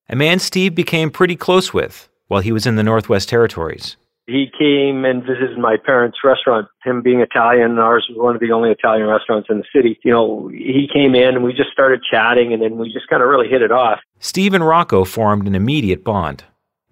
a 0.07 0.15
man 0.15 0.39
Steve 0.39 0.75
became 0.75 1.09
pretty 1.09 1.35
close 1.35 1.73
with 1.73 2.09
while 2.27 2.41
he 2.41 2.51
was 2.51 2.67
in 2.67 2.75
the 2.75 2.83
Northwest 2.83 3.27
Territories. 3.27 3.97
He 4.29 4.51
came 4.57 5.05
and 5.05 5.23
visited 5.23 5.57
my 5.57 5.75
parents' 5.83 6.19
restaurant. 6.23 6.67
Him 6.83 7.01
being 7.01 7.21
Italian, 7.21 7.79
ours 7.79 8.05
was 8.07 8.17
one 8.17 8.35
of 8.35 8.41
the 8.41 8.51
only 8.51 8.69
Italian 8.69 9.07
restaurants 9.07 9.49
in 9.49 9.57
the 9.57 9.63
city. 9.75 9.99
You 10.03 10.11
know, 10.11 10.49
he 10.49 10.87
came 10.93 11.15
in 11.15 11.35
and 11.35 11.43
we 11.43 11.51
just 11.51 11.71
started 11.71 12.01
chatting 12.09 12.53
and 12.53 12.61
then 12.61 12.77
we 12.77 12.93
just 12.93 13.07
kind 13.09 13.23
of 13.23 13.29
really 13.29 13.47
hit 13.47 13.63
it 13.63 13.71
off. 13.71 13.99
Steve 14.19 14.53
and 14.53 14.65
Rocco 14.65 15.03
formed 15.03 15.47
an 15.47 15.55
immediate 15.55 16.03
bond. 16.03 16.43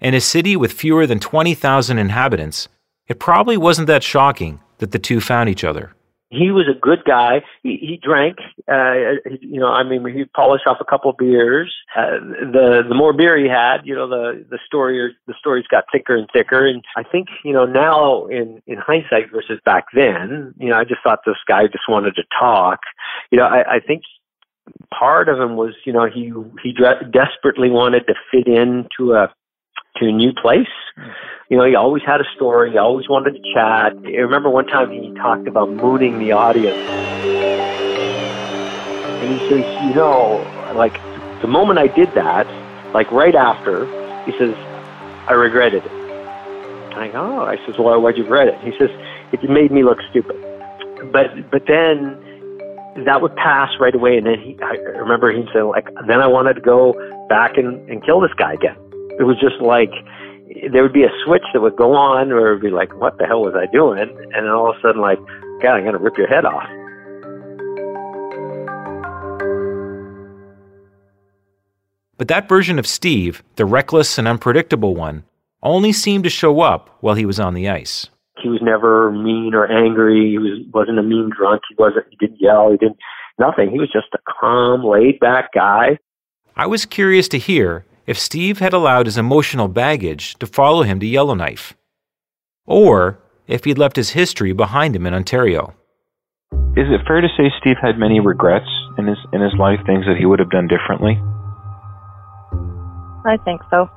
In 0.02 0.16
a 0.16 0.22
city 0.22 0.56
with 0.56 0.74
fewer 0.74 1.06
than 1.06 1.20
20,000 1.20 1.98
inhabitants, 2.00 2.70
it 3.08 3.20
probably 3.20 3.58
wasn't 3.58 3.88
that 3.88 4.04
shocking 4.04 4.60
that 4.80 4.92
the 4.92 5.00
two 5.00 5.22
found 5.22 5.50
each 5.50 5.64
other. 5.64 5.94
He 6.30 6.52
was 6.52 6.66
a 6.70 6.78
good 6.78 7.06
guy. 7.06 7.42
He, 7.64 7.78
he 7.78 8.00
drank. 8.04 8.38
Uh, 8.70 9.16
you 9.40 9.62
know, 9.62 9.68
I 9.68 9.84
mean, 9.84 10.06
he'd 10.14 10.34
polish 10.34 10.62
off 10.68 10.78
a 10.82 10.86
couple 10.86 11.10
of 11.10 11.18
beers. 11.18 11.74
Uh, 11.96 12.20
the 12.20 12.84
the 12.88 12.96
more 12.96 13.14
beer 13.14 13.38
he 13.38 13.48
had, 13.48 13.86
you 13.86 13.96
know, 13.96 14.10
the 14.10 14.46
the 14.50 14.60
story 14.66 15.16
the 15.26 15.34
stories 15.40 15.66
got 15.72 15.86
thicker 15.92 16.18
and 16.18 16.28
thicker. 16.34 16.66
And 16.66 16.84
I 16.98 17.04
think, 17.04 17.28
you 17.46 17.54
know, 17.54 17.66
now 17.66 18.26
in 18.28 18.62
in 18.68 18.78
hindsight 18.78 19.32
versus 19.32 19.60
back 19.64 19.86
then, 19.94 20.54
you 20.60 20.70
know, 20.70 20.78
I 20.78 20.84
just 20.84 21.02
thought 21.02 21.20
this 21.26 21.38
guy 21.48 21.68
just 21.68 21.88
wanted 21.88 22.16
to 22.16 22.24
talk. 22.38 22.80
You 23.32 23.38
know, 23.38 23.46
I, 23.46 23.76
I 23.76 23.80
think 23.80 24.04
part 24.94 25.30
of 25.30 25.40
him 25.40 25.56
was, 25.56 25.76
you 25.86 25.94
know, 25.94 26.08
he 26.14 26.34
he 26.62 26.74
dre- 26.74 27.10
desperately 27.10 27.70
wanted 27.70 28.06
to 28.08 28.16
fit 28.32 28.48
into 28.48 29.14
a 29.14 29.34
to 30.00 30.08
a 30.08 30.12
new 30.12 30.34
place. 30.34 30.68
You 31.50 31.58
know, 31.58 31.66
he 31.66 31.76
always 31.76 32.04
had 32.06 32.20
a 32.20 32.26
story. 32.36 32.72
He 32.72 32.78
always 32.78 33.08
wanted 33.08 33.32
to 33.32 33.40
chat. 33.54 33.94
I 34.06 34.18
remember 34.20 34.50
one 34.50 34.68
time 34.68 34.92
he 34.92 35.14
talked 35.16 35.48
about 35.48 35.70
mooning 35.70 36.20
the 36.20 36.34
audience. 36.34 36.76
And 39.22 39.40
he 39.40 39.50
says, 39.50 39.66
you 39.86 39.96
know, 39.96 40.44
like 40.76 40.94
the 41.42 41.48
moment 41.48 41.80
I 41.80 41.88
did 41.88 42.10
that, 42.16 42.46
like 42.94 43.12
right 43.12 43.36
after, 43.36 43.86
he 44.26 44.38
says, 44.38 44.54
I 45.28 45.34
regretted 45.34 45.86
it. 45.86 45.92
I 46.98 47.10
go, 47.10 47.20
oh, 47.22 47.46
I 47.46 47.58
says, 47.66 47.78
well, 47.78 48.02
why'd 48.02 48.18
you 48.18 48.24
regret 48.24 48.48
it? 48.48 48.60
He 48.62 48.72
says, 48.78 48.90
it 49.32 49.48
made 49.50 49.72
me 49.72 49.84
look 49.84 50.00
stupid. 50.10 50.36
But, 51.12 51.52
but 51.52 51.64
then 51.68 52.18
that 53.06 53.22
would 53.22 53.36
pass 53.36 53.70
right 53.80 53.94
away. 53.94 54.18
And 54.18 54.26
then 54.26 54.40
he, 54.40 54.58
I 54.64 54.76
remember 54.98 55.32
him 55.32 55.48
saying, 55.54 55.68
like, 55.68 55.88
then 56.08 56.20
I 56.20 56.28
wanted 56.28 56.56
to 56.56 56.62
go 56.62 56.94
back 57.30 57.58
and, 57.58 57.88
and 57.90 58.04
kill 58.04 58.20
this 58.20 58.34
guy 58.38 58.54
again. 58.54 58.76
It 59.20 59.24
was 59.24 59.38
just 59.40 59.60
like, 59.62 59.92
there 60.72 60.84
would 60.84 60.94
be 60.94 61.04
a 61.04 61.12
switch 61.26 61.44
that 61.54 61.62
would 61.62 61.76
go 61.76 61.94
on, 61.96 62.32
or 62.32 62.50
it 62.50 62.54
would 62.54 62.62
be 62.62 62.70
like, 62.70 62.94
what 63.00 63.18
the 63.18 63.26
hell 63.26 63.42
was 63.42 63.56
I 63.56 63.66
doing? 63.72 64.00
And 64.00 64.46
then 64.46 64.48
all 64.48 64.70
of 64.70 64.78
a 64.78 64.82
sudden, 64.82 65.02
like, 65.02 65.20
God, 65.62 65.76
I'm 65.76 65.84
going 65.84 65.94
to 65.94 66.00
rip 66.00 66.18
your 66.18 66.28
head 66.28 66.46
off. 66.46 66.68
But 72.18 72.28
that 72.28 72.50
version 72.50 72.80
of 72.80 72.88
Steve, 72.88 73.44
the 73.56 73.66
reckless 73.66 74.18
and 74.18 74.28
unpredictable 74.28 74.96
one, 74.96 75.24
only 75.62 75.92
seemed 75.92 76.24
to 76.24 76.30
show 76.30 76.62
up 76.62 76.96
while 77.02 77.16
he 77.16 77.26
was 77.26 77.40
on 77.40 77.54
the 77.54 77.70
ice. 77.70 78.08
He 78.42 78.50
was 78.50 78.60
never 78.62 79.12
mean 79.12 79.54
or 79.54 79.66
angry. 79.66 80.32
He 80.32 80.38
was 80.38 80.60
wasn't 80.72 81.00
a 81.00 81.04
mean 81.04 81.32
drunk. 81.36 81.64
He 81.70 81.76
wasn't. 81.78 82.06
He 82.12 82.18
didn't 82.18 82.40
yell. 82.40 82.72
He 82.72 82.78
didn't 82.78 82.98
nothing. 83.40 83.72
He 83.72 83.80
was 83.80 83.90
just 83.92 84.08
a 84.14 84.20
calm, 84.40 84.84
laid 84.84 85.20
back 85.20 85.54
guy. 85.54 85.98
I 86.56 86.68
was 86.68 86.86
curious 86.86 87.28
to 87.30 87.40
hear 87.40 87.86
if 88.08 88.18
Steve 88.18 88.60
had 88.60 88.72
allowed 88.72 89.06
his 89.06 89.18
emotional 89.18 89.68
baggage 89.68 90.36
to 90.40 90.48
follow 90.48 90.84
him 90.84 91.00
to 91.02 91.06
Yellowknife, 91.06 91.76
or 92.66 93.20
if 93.48 93.66
he'd 93.66 93.78
left 93.78 93.98
his 93.98 94.12
history 94.12 94.54
behind 94.54 94.96
him 94.96 95.06
in 95.06 95.14
Ontario. 95.14 95.74
Is 96.78 96.88
it 96.88 97.02
fair 97.06 97.20
to 97.20 97.28
say 97.38 97.52
Steve 97.60 97.76
had 97.82 98.00
many 98.00 98.20
regrets 98.22 98.70
in 98.98 99.08
his 99.08 99.18
in 99.34 99.42
his 99.42 99.54
life, 99.60 99.80
things 99.86 100.06
that 100.06 100.16
he 100.18 100.26
would 100.26 100.40
have 100.40 100.50
done 100.50 100.68
differently? 100.68 101.20
I 103.26 103.38
think 103.44 103.62
so. 103.70 103.90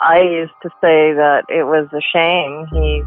I 0.00 0.20
used 0.20 0.54
to 0.62 0.68
say 0.80 1.12
that 1.18 1.44
it 1.48 1.64
was 1.64 1.88
a 1.92 2.00
shame 2.14 2.66
he 2.70 3.02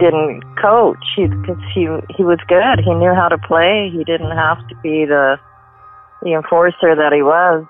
didn't 0.00 0.42
coach 0.60 0.98
because 1.16 1.62
he, 1.74 1.86
he 1.86 2.16
he 2.16 2.24
was 2.24 2.38
good. 2.48 2.80
He 2.84 2.92
knew 2.94 3.14
how 3.14 3.28
to 3.28 3.38
play. 3.38 3.90
He 3.92 4.02
didn't 4.02 4.36
have 4.36 4.58
to 4.68 4.74
be 4.82 5.04
the 5.06 5.38
the 6.22 6.34
enforcer 6.34 6.94
that 6.94 7.12
he 7.12 7.22
was. 7.22 7.64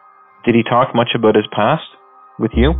Did 0.45 0.55
he 0.55 0.63
talk 0.63 0.95
much 0.95 1.11
about 1.15 1.35
his 1.35 1.47
past 1.53 1.89
with 2.39 2.53
you? 2.55 2.71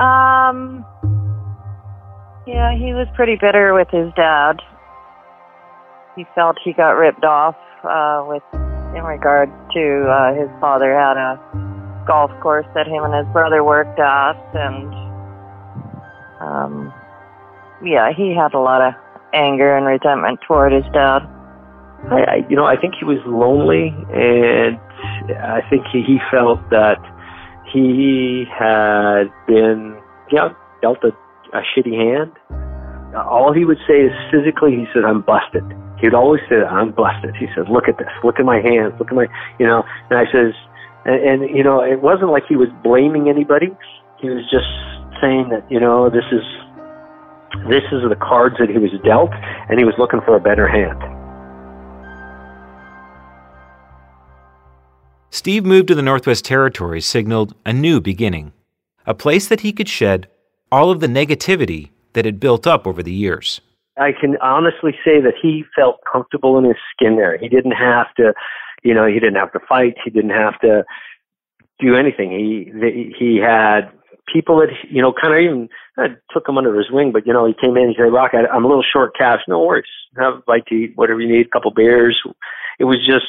Um. 0.00 0.84
Yeah, 2.46 2.72
he 2.72 2.94
was 2.94 3.06
pretty 3.14 3.36
bitter 3.36 3.74
with 3.74 3.88
his 3.90 4.10
dad. 4.16 4.62
He 6.16 6.24
felt 6.34 6.56
he 6.64 6.72
got 6.72 6.92
ripped 6.92 7.24
off 7.24 7.56
uh, 7.84 8.24
with 8.26 8.42
in 8.96 9.04
regard 9.04 9.50
to 9.74 10.08
uh, 10.08 10.34
his 10.34 10.48
father 10.60 10.94
had 10.94 11.16
a 11.18 11.36
golf 12.06 12.30
course 12.40 12.66
that 12.74 12.86
him 12.86 13.04
and 13.04 13.12
his 13.12 13.30
brother 13.34 13.62
worked 13.62 14.00
at, 14.00 14.32
and 14.54 14.94
um, 16.40 16.92
yeah, 17.84 18.10
he 18.16 18.34
had 18.34 18.54
a 18.54 18.58
lot 18.58 18.80
of 18.80 18.94
anger 19.34 19.76
and 19.76 19.84
resentment 19.84 20.40
toward 20.46 20.72
his 20.72 20.84
dad. 20.94 21.20
I, 22.10 22.14
I 22.14 22.36
you 22.48 22.56
know, 22.56 22.64
I 22.64 22.76
think 22.76 22.94
he 22.98 23.04
was 23.04 23.18
lonely, 23.26 23.94
and 24.14 24.78
I 25.38 25.60
think 25.68 25.86
he, 25.92 26.02
he 26.02 26.18
felt 26.30 26.60
that 26.70 27.02
he 27.72 28.46
had 28.48 29.28
been, 29.46 30.00
yeah, 30.30 30.50
dealt 30.80 31.02
a, 31.04 31.10
a 31.56 31.62
shitty 31.74 31.94
hand. 31.94 32.32
All 33.16 33.52
he 33.52 33.64
would 33.64 33.78
say 33.86 34.00
is 34.06 34.12
physically, 34.30 34.72
he 34.72 34.86
said, 34.94 35.04
"I'm 35.04 35.22
busted." 35.22 35.64
He 35.98 36.06
would 36.06 36.14
always 36.14 36.40
say, 36.48 36.62
"I'm 36.62 36.92
busted." 36.92 37.34
He 37.36 37.46
says, 37.56 37.66
"Look 37.70 37.88
at 37.88 37.98
this. 37.98 38.08
Look 38.22 38.38
at 38.38 38.44
my 38.44 38.60
hands. 38.60 38.94
Look 38.98 39.08
at 39.08 39.14
my," 39.14 39.26
you 39.58 39.66
know. 39.66 39.82
And 40.10 40.18
I 40.18 40.30
says, 40.30 40.54
and, 41.04 41.42
and 41.42 41.56
you 41.56 41.64
know, 41.64 41.82
it 41.82 42.00
wasn't 42.00 42.30
like 42.30 42.44
he 42.48 42.56
was 42.56 42.68
blaming 42.84 43.28
anybody. 43.28 43.74
He 44.20 44.28
was 44.28 44.44
just 44.50 44.68
saying 45.20 45.48
that, 45.50 45.64
you 45.70 45.80
know, 45.80 46.10
this 46.10 46.24
is 46.30 46.44
this 47.68 47.82
is 47.90 48.04
the 48.08 48.16
cards 48.20 48.56
that 48.60 48.68
he 48.68 48.78
was 48.78 48.92
dealt, 49.04 49.30
and 49.68 49.78
he 49.78 49.84
was 49.84 49.94
looking 49.98 50.20
for 50.24 50.36
a 50.36 50.40
better 50.40 50.68
hand. 50.68 51.17
Steve 55.30 55.64
moved 55.64 55.88
to 55.88 55.94
the 55.94 56.02
Northwest 56.02 56.44
Territories 56.44 57.06
signaled 57.06 57.54
a 57.66 57.72
new 57.72 58.00
beginning, 58.00 58.52
a 59.06 59.14
place 59.14 59.46
that 59.48 59.60
he 59.60 59.72
could 59.72 59.88
shed 59.88 60.26
all 60.72 60.90
of 60.90 61.00
the 61.00 61.06
negativity 61.06 61.90
that 62.14 62.24
had 62.24 62.40
built 62.40 62.66
up 62.66 62.86
over 62.86 63.02
the 63.02 63.12
years. 63.12 63.60
I 63.98 64.12
can 64.12 64.36
honestly 64.40 64.92
say 65.04 65.20
that 65.20 65.34
he 65.40 65.64
felt 65.76 66.00
comfortable 66.10 66.56
in 66.56 66.64
his 66.64 66.76
skin 66.94 67.16
there. 67.16 67.36
He 67.36 67.48
didn't 67.48 67.72
have 67.72 68.14
to, 68.14 68.32
you 68.82 68.94
know, 68.94 69.06
he 69.06 69.14
didn't 69.14 69.34
have 69.34 69.52
to 69.52 69.60
fight. 69.68 69.96
He 70.04 70.10
didn't 70.10 70.30
have 70.30 70.58
to 70.60 70.84
do 71.80 71.94
anything. 71.94 72.30
He 72.30 73.12
he 73.18 73.36
had 73.36 73.90
people 74.32 74.58
that 74.60 74.68
you 74.88 75.02
know 75.02 75.12
kind 75.12 75.34
of 75.34 75.40
even 75.40 75.68
took 76.32 76.48
him 76.48 76.58
under 76.58 76.74
his 76.76 76.90
wing. 76.90 77.12
But 77.12 77.26
you 77.26 77.32
know, 77.32 77.46
he 77.46 77.54
came 77.60 77.76
in 77.76 77.84
and 77.84 77.94
said, 77.96 78.12
"Rock, 78.12 78.32
I, 78.34 78.46
I'm 78.46 78.64
a 78.64 78.68
little 78.68 78.84
short 78.84 79.16
cash. 79.16 79.40
No 79.48 79.64
worries. 79.64 79.84
Have 80.16 80.34
a 80.34 80.42
bite 80.46 80.66
to 80.66 80.74
eat, 80.74 80.92
whatever 80.96 81.20
you 81.20 81.28
need, 81.28 81.46
a 81.46 81.50
couple 81.50 81.72
beers." 81.72 82.20
It 82.78 82.84
was 82.84 82.98
just 83.04 83.26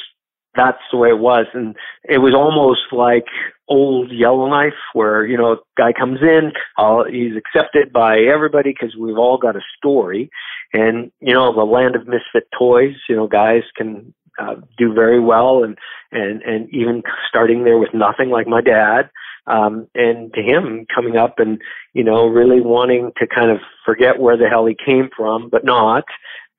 that's 0.56 0.82
the 0.91 0.98
way 0.98 1.10
it 1.10 1.20
was, 1.20 1.46
and 1.53 1.75
it 2.03 2.18
was 2.18 2.34
almost 2.34 2.91
like 2.91 3.25
old 3.68 4.12
Yellowknife, 4.12 4.74
where 4.94 5.25
you 5.25 5.38
know, 5.38 5.53
a 5.53 5.58
guy 5.77 5.94
comes 5.94 6.20
in, 6.22 6.51
uh, 6.77 7.03
he's 7.03 7.34
accepted 7.38 7.94
by 7.94 8.20
everybody 8.20 8.72
because 8.72 8.96
we've 9.00 9.18
all 9.18 9.38
got 9.38 9.56
a 9.56 9.62
story, 9.77 10.29
and 10.74 11.12
you 11.20 11.34
know, 11.34 11.53
the 11.53 11.63
land 11.63 11.96
of 11.96 12.08
misfit 12.08 12.48
toys. 12.58 12.96
You 13.08 13.15
know, 13.15 13.27
guys 13.27 13.62
can 13.75 14.13
uh, 14.39 14.56
do 14.77 14.94
very 14.94 15.20
well, 15.20 15.63
and 15.63 15.77
and 16.12 16.41
and 16.41 16.70
even 16.74 17.03
starting 17.27 17.63
there 17.63 17.77
with 17.77 17.94
nothing, 17.94 18.29
like 18.29 18.48
my 18.48 18.62
dad. 18.62 19.10
Um, 19.48 19.88
and 19.96 20.32
to 20.34 20.41
him 20.41 20.86
coming 20.94 21.18
up 21.18 21.39
and 21.39 21.60
you 21.94 22.03
know 22.03 22.27
really 22.27 22.62
wanting 22.62 23.12
to 23.18 23.25
kind 23.25 23.50
of 23.50 23.58
forget 23.84 24.20
where 24.20 24.38
the 24.38 24.48
hell 24.48 24.65
he 24.65 24.75
came 24.75 25.10
from, 25.15 25.50
but 25.50 25.63
not, 25.63 26.06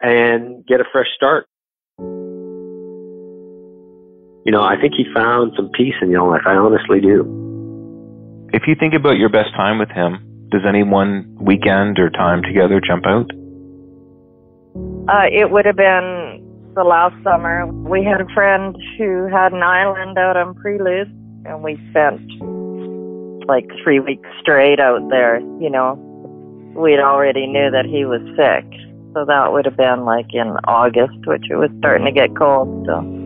and 0.00 0.64
get 0.66 0.80
a 0.80 0.84
fresh 0.92 1.08
start. 1.14 1.46
You 4.44 4.52
know, 4.52 4.62
I 4.62 4.80
think 4.80 4.94
he 4.96 5.04
found 5.14 5.52
some 5.56 5.70
peace 5.70 5.94
in 6.00 6.10
your 6.10 6.30
life. 6.30 6.42
I 6.46 6.54
honestly 6.54 7.00
do. 7.00 8.48
If 8.52 8.62
you 8.66 8.74
think 8.74 8.94
about 8.94 9.18
your 9.18 9.28
best 9.28 9.50
time 9.54 9.78
with 9.78 9.90
him, 9.90 10.48
does 10.50 10.62
any 10.66 10.82
one 10.82 11.36
weekend 11.40 11.98
or 11.98 12.10
time 12.10 12.42
together 12.42 12.80
jump 12.80 13.06
out? 13.06 13.30
Uh, 15.08 15.26
it 15.30 15.50
would 15.50 15.66
have 15.66 15.76
been 15.76 16.40
the 16.74 16.84
last 16.84 17.14
summer. 17.22 17.66
We 17.66 18.02
had 18.02 18.20
a 18.20 18.28
friend 18.32 18.76
who 18.98 19.26
had 19.26 19.52
an 19.52 19.62
island 19.62 20.16
out 20.18 20.36
on 20.36 20.54
Prelude, 20.54 21.08
and 21.44 21.62
we 21.62 21.76
spent 21.90 22.20
like 23.46 23.66
three 23.82 24.00
weeks 24.00 24.28
straight 24.40 24.80
out 24.80 25.06
there. 25.10 25.38
You 25.60 25.70
know, 25.70 25.94
we'd 26.74 27.00
already 27.00 27.46
knew 27.46 27.70
that 27.70 27.84
he 27.84 28.04
was 28.04 28.22
sick, 28.36 28.64
so 29.14 29.24
that 29.26 29.52
would 29.52 29.66
have 29.66 29.76
been 29.76 30.04
like 30.04 30.32
in 30.32 30.48
August, 30.66 31.26
which 31.26 31.44
it 31.50 31.56
was 31.56 31.70
starting 31.78 32.06
to 32.06 32.12
get 32.12 32.34
cold. 32.36 32.86
So 32.86 33.19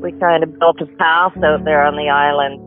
we 0.00 0.12
kind 0.12 0.42
of 0.42 0.58
built 0.58 0.80
a 0.80 0.86
path 0.96 1.36
out 1.42 1.64
there 1.64 1.84
on 1.84 1.96
the 1.96 2.08
island. 2.08 2.62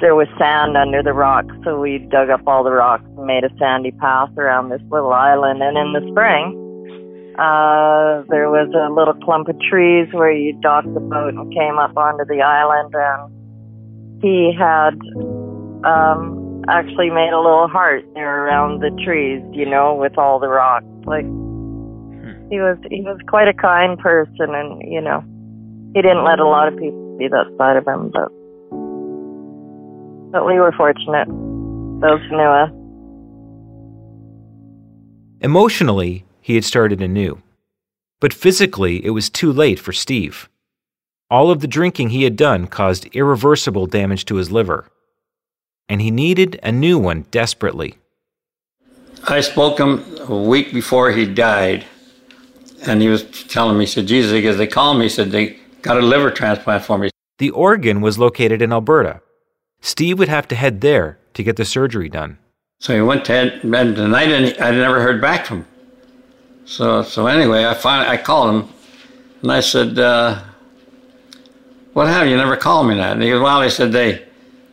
There 0.00 0.14
was 0.14 0.28
sand 0.38 0.76
under 0.76 1.02
the 1.02 1.12
rocks, 1.12 1.52
so 1.64 1.78
we 1.78 1.98
dug 2.10 2.30
up 2.30 2.40
all 2.46 2.64
the 2.64 2.70
rocks 2.70 3.04
and 3.04 3.26
made 3.26 3.44
a 3.44 3.50
sandy 3.58 3.90
path 3.90 4.30
around 4.38 4.70
this 4.70 4.80
little 4.90 5.12
island. 5.12 5.62
And 5.62 5.76
in 5.76 5.92
the 5.92 6.00
spring, 6.10 6.56
uh, 7.36 8.24
there 8.30 8.48
was 8.48 8.70
a 8.72 8.88
little 8.92 9.14
clump 9.24 9.48
of 9.48 9.56
trees 9.68 10.08
where 10.12 10.32
you 10.32 10.58
docked 10.62 10.92
the 10.94 11.00
boat 11.00 11.34
and 11.34 11.52
came 11.52 11.78
up 11.78 11.96
onto 11.96 12.24
the 12.24 12.40
island. 12.40 12.94
And 12.94 14.22
he 14.22 14.54
had 14.56 14.96
um, 15.84 16.64
actually 16.68 17.10
made 17.10 17.34
a 17.34 17.42
little 17.42 17.68
heart 17.68 18.04
there 18.14 18.46
around 18.46 18.80
the 18.80 18.90
trees, 19.04 19.42
you 19.52 19.68
know, 19.68 19.94
with 19.94 20.16
all 20.16 20.38
the 20.38 20.48
rocks. 20.48 20.86
Like 21.04 21.26
he 22.48 22.56
was, 22.56 22.78
he 22.88 23.02
was 23.02 23.18
quite 23.28 23.48
a 23.48 23.54
kind 23.54 23.98
person, 23.98 24.54
and 24.54 24.80
you 24.80 25.00
know, 25.00 25.22
he 25.94 26.02
didn't 26.02 26.24
let 26.24 26.38
a 26.38 26.46
lot 26.46 26.68
of 26.68 26.78
people 26.78 27.16
see 27.18 27.28
that 27.28 27.52
side 27.58 27.76
of 27.76 27.86
him, 27.86 28.10
but 28.10 28.28
but 30.32 30.46
we 30.46 30.58
were 30.60 30.72
fortunate. 30.72 31.26
Those 32.00 32.20
who 32.28 32.36
knew 32.36 32.44
us. 32.44 32.70
Emotionally, 35.40 36.24
he 36.40 36.54
had 36.54 36.64
started 36.64 37.02
anew. 37.02 37.42
But 38.20 38.32
physically, 38.32 39.04
it 39.04 39.10
was 39.10 39.28
too 39.28 39.52
late 39.52 39.80
for 39.80 39.92
Steve. 39.92 40.48
All 41.30 41.50
of 41.50 41.60
the 41.60 41.66
drinking 41.66 42.10
he 42.10 42.24
had 42.24 42.36
done 42.36 42.66
caused 42.66 43.06
irreversible 43.14 43.86
damage 43.86 44.24
to 44.26 44.36
his 44.36 44.50
liver, 44.52 44.86
and 45.88 46.00
he 46.00 46.10
needed 46.10 46.60
a 46.62 46.70
new 46.70 46.98
one 46.98 47.24
desperately. 47.30 47.96
I 49.24 49.40
spoke 49.40 49.78
to 49.78 49.82
him 49.86 50.18
a 50.28 50.36
week 50.36 50.72
before 50.72 51.10
he 51.10 51.26
died, 51.26 51.84
and 52.86 53.00
he 53.00 53.08
was 53.08 53.24
telling 53.48 53.78
me, 53.78 53.84
he 53.84 53.90
said, 53.90 54.06
Jesus, 54.06 54.32
because 54.32 54.58
they 54.58 54.66
called 54.66 54.98
me, 54.98 55.04
he 55.04 55.08
said, 55.08 55.30
they 55.30 55.58
got 55.82 55.96
a 55.96 56.00
liver 56.00 56.30
transplant 56.30 56.84
for 56.84 56.98
me. 56.98 57.10
The 57.38 57.50
organ 57.50 58.00
was 58.00 58.18
located 58.18 58.60
in 58.62 58.72
Alberta. 58.72 59.20
Steve 59.80 60.18
would 60.18 60.28
have 60.28 60.46
to 60.48 60.54
head 60.54 60.80
there 60.80 61.18
to 61.34 61.42
get 61.42 61.56
the 61.56 61.64
surgery 61.64 62.08
done. 62.08 62.38
So 62.80 62.94
he 62.94 63.00
went 63.00 63.24
to 63.26 63.34
and 63.34 63.96
the 63.96 64.08
night 64.08 64.28
and 64.28 64.62
I 64.62 64.70
never 64.70 65.02
heard 65.02 65.20
back 65.20 65.46
from 65.46 65.58
him. 65.58 65.66
So 66.64 67.02
so 67.02 67.26
anyway, 67.26 67.64
I 67.64 67.74
finally 67.74 68.08
I 68.08 68.16
called 68.16 68.54
him 68.54 68.68
and 69.42 69.52
I 69.52 69.60
said, 69.60 69.98
uh, 69.98 70.40
"What 71.92 72.08
happened? 72.08 72.30
You 72.30 72.36
never 72.36 72.56
called 72.56 72.88
me 72.88 72.94
that." 72.96 73.12
And 73.12 73.22
he 73.22 73.30
goes, 73.30 73.42
"Well," 73.42 73.60
he 73.62 73.70
said 73.70 73.92
they 73.92 74.24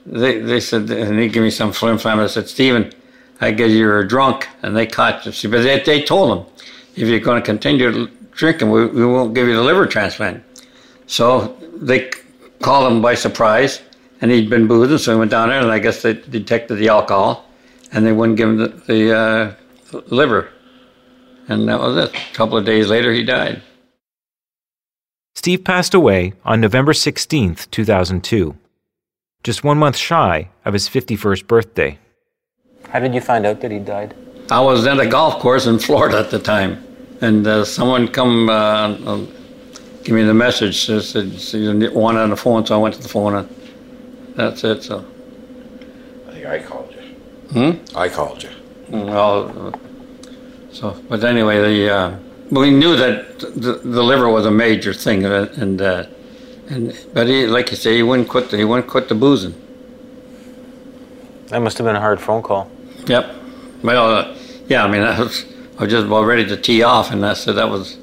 they 0.05 0.39
they 0.39 0.59
said 0.59 0.89
and 0.89 1.19
he 1.19 1.27
gave 1.27 1.43
me 1.43 1.49
some 1.49 1.71
flim 1.73 1.97
flam. 1.97 2.19
I 2.19 2.27
said, 2.27 2.47
"Stephen, 2.47 2.93
I 3.41 3.51
guess 3.51 3.71
you 3.71 3.85
were 3.85 4.03
drunk 4.03 4.47
and 4.61 4.75
they 4.75 4.87
caught 4.87 5.25
you." 5.25 5.49
But 5.49 5.63
they, 5.63 5.79
they 5.81 6.01
told 6.01 6.37
him, 6.37 6.45
"If 6.95 7.07
you're 7.09 7.19
going 7.19 7.41
to 7.41 7.45
continue 7.45 8.07
drinking, 8.31 8.71
we, 8.71 8.85
we 8.87 9.05
won't 9.05 9.33
give 9.33 9.47
you 9.47 9.55
the 9.55 9.63
liver 9.63 9.85
transplant." 9.85 10.43
So 11.07 11.57
they 11.73 12.11
called 12.61 12.91
him 12.91 13.01
by 13.01 13.15
surprise, 13.15 13.81
and 14.21 14.29
he'd 14.29 14.49
been 14.49 14.67
boozing, 14.67 14.97
so 14.97 15.13
he 15.13 15.19
went 15.19 15.31
down 15.31 15.49
there, 15.49 15.59
and 15.59 15.71
I 15.71 15.79
guess 15.79 16.01
they 16.01 16.13
detected 16.13 16.75
the 16.75 16.89
alcohol, 16.89 17.45
and 17.91 18.05
they 18.05 18.11
wouldn't 18.11 18.37
give 18.37 18.49
him 18.49 18.57
the, 18.57 18.67
the 18.67 19.17
uh, 19.17 20.01
liver. 20.07 20.49
And 21.47 21.67
that 21.69 21.79
was 21.79 21.97
it. 21.97 22.15
A 22.15 22.33
couple 22.35 22.57
of 22.57 22.65
days 22.65 22.89
later, 22.89 23.13
he 23.13 23.23
died. 23.23 23.61
Steve 25.33 25.63
passed 25.63 25.93
away 25.93 26.33
on 26.43 26.59
November 26.59 26.91
16th, 26.91 27.71
2002, 27.71 28.57
just 29.43 29.63
one 29.63 29.77
month 29.77 29.95
shy 29.95 30.49
of 30.65 30.73
his 30.73 30.89
51st 30.89 31.47
birthday. 31.47 31.97
How 32.89 32.99
did 32.99 33.13
you 33.13 33.21
find 33.21 33.45
out 33.45 33.61
that 33.61 33.71
he 33.71 33.79
died? 33.79 34.15
I 34.49 34.59
was 34.59 34.85
at 34.87 34.99
a 34.99 35.05
golf 35.05 35.39
course 35.39 35.67
in 35.67 35.79
Florida 35.79 36.19
at 36.19 36.31
the 36.31 36.39
time, 36.39 36.83
and 37.21 37.45
uh, 37.45 37.63
someone 37.63 38.07
come 38.07 38.49
uh, 38.49 39.25
give 40.07 40.15
me 40.15 40.23
the 40.23 40.33
message. 40.33 40.85
Said, 40.85 41.03
said 41.03 41.93
one 41.93 42.15
on 42.15 42.29
the 42.29 42.37
phone, 42.37 42.65
so 42.65 42.75
I 42.75 42.77
went 42.77 42.95
to 42.95 43.01
the 43.01 43.09
phone, 43.09 43.35
and 43.35 43.49
that's 44.35 44.63
it. 44.63 44.81
So 44.81 45.05
I 46.27 46.31
think 46.31 46.45
I 46.45 46.59
called 46.59 46.93
you. 46.93 47.01
Hmm? 47.51 47.97
I 47.97 48.07
called 48.07 48.41
you. 48.41 48.49
Well, 48.89 49.73
so 50.71 50.97
but 51.09 51.25
anyway, 51.25 51.57
the 51.59 51.93
uh, 51.93 52.17
we 52.51 52.71
knew 52.71 52.95
that 52.95 53.39
the, 53.39 53.73
the 53.83 54.01
liver 54.01 54.29
was 54.29 54.45
a 54.45 54.51
major 54.51 54.93
thing, 54.93 55.25
uh, 55.25 55.53
and 55.57 55.81
uh, 55.81 56.05
and 56.69 56.97
but 57.13 57.27
he, 57.27 57.45
like 57.45 57.69
you 57.71 57.75
say, 57.75 57.97
he 57.97 58.03
wouldn't 58.03 58.29
quit. 58.29 58.49
The, 58.49 58.57
he 58.57 58.63
wouldn't 58.63 58.87
quit 58.87 59.09
the 59.09 59.15
boozing. 59.15 59.55
That 61.47 61.59
must 61.59 61.77
have 61.79 61.85
been 61.85 61.97
a 61.97 62.01
hard 62.01 62.21
phone 62.21 62.41
call. 62.41 62.71
Yep. 63.07 63.35
Well, 63.83 64.15
uh, 64.15 64.37
yeah. 64.69 64.85
I 64.85 64.87
mean, 64.87 65.01
I 65.17 65.19
was 65.19 65.43
I 65.77 65.83
was 65.83 65.91
just 65.91 66.05
about 66.05 66.23
ready 66.23 66.45
to 66.45 66.55
tee 66.55 66.81
off, 66.81 67.11
and 67.11 67.25
I 67.25 67.33
said 67.33 67.55
that 67.55 67.69
was 67.69 67.97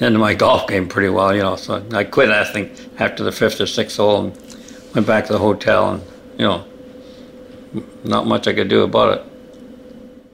the 0.00 0.06
end 0.06 0.14
of 0.16 0.20
my 0.20 0.34
golf 0.34 0.66
game 0.66 0.88
pretty 0.88 1.10
well, 1.10 1.34
you 1.34 1.42
know. 1.42 1.56
So 1.56 1.86
I 1.92 2.04
quit. 2.04 2.30
I 2.30 2.44
think 2.44 2.72
after 2.98 3.22
the 3.22 3.30
fifth 3.30 3.60
or 3.60 3.66
sixth 3.66 3.98
hole, 3.98 4.24
and 4.24 4.94
went 4.94 5.06
back 5.06 5.26
to 5.26 5.32
the 5.34 5.38
hotel, 5.38 5.92
and 5.92 6.02
you 6.38 6.46
know, 6.46 6.64
not 8.02 8.26
much 8.26 8.48
I 8.48 8.54
could 8.54 8.68
do 8.68 8.82
about 8.82 9.18
it. 9.18 9.26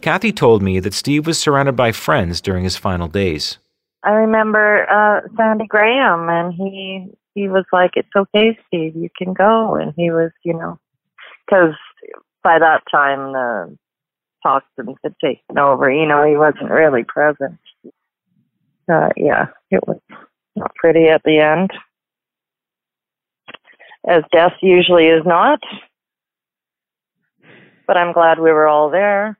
Kathy 0.00 0.32
told 0.32 0.62
me 0.62 0.78
that 0.78 0.94
Steve 0.94 1.26
was 1.26 1.38
surrounded 1.38 1.74
by 1.74 1.90
friends 1.90 2.40
during 2.40 2.62
his 2.62 2.76
final 2.76 3.08
days. 3.08 3.58
I 4.04 4.12
remember 4.12 4.88
uh 4.88 5.28
Sandy 5.36 5.66
Graham, 5.66 6.28
and 6.28 6.54
he 6.54 7.10
he 7.34 7.48
was 7.48 7.64
like, 7.72 7.90
"It's 7.96 8.08
okay, 8.16 8.56
Steve, 8.68 8.94
you 8.94 9.10
can 9.18 9.34
go." 9.34 9.74
And 9.74 9.92
he 9.96 10.12
was, 10.12 10.30
you 10.44 10.54
know, 10.54 10.78
because 11.44 11.74
by 12.44 12.60
that 12.60 12.84
time 12.88 13.32
the 13.32 13.76
toxins 14.44 14.96
had 15.02 15.16
taken 15.20 15.58
over. 15.58 15.90
You 15.90 16.06
know, 16.06 16.24
he 16.24 16.36
wasn't 16.36 16.70
really 16.70 17.02
present. 17.02 17.58
Uh, 18.90 19.08
yeah, 19.16 19.46
it 19.70 19.86
was 19.86 19.98
not 20.54 20.74
pretty 20.76 21.08
at 21.08 21.22
the 21.24 21.38
end, 21.38 21.70
as 24.06 24.22
death 24.32 24.52
usually 24.62 25.06
is 25.06 25.22
not. 25.26 25.60
But 27.86 27.96
I'm 27.96 28.12
glad 28.12 28.38
we 28.38 28.52
were 28.52 28.66
all 28.66 28.90
there 28.90 29.38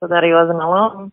so 0.00 0.08
that 0.08 0.24
he 0.24 0.32
wasn't 0.32 0.62
alone. 0.62 1.12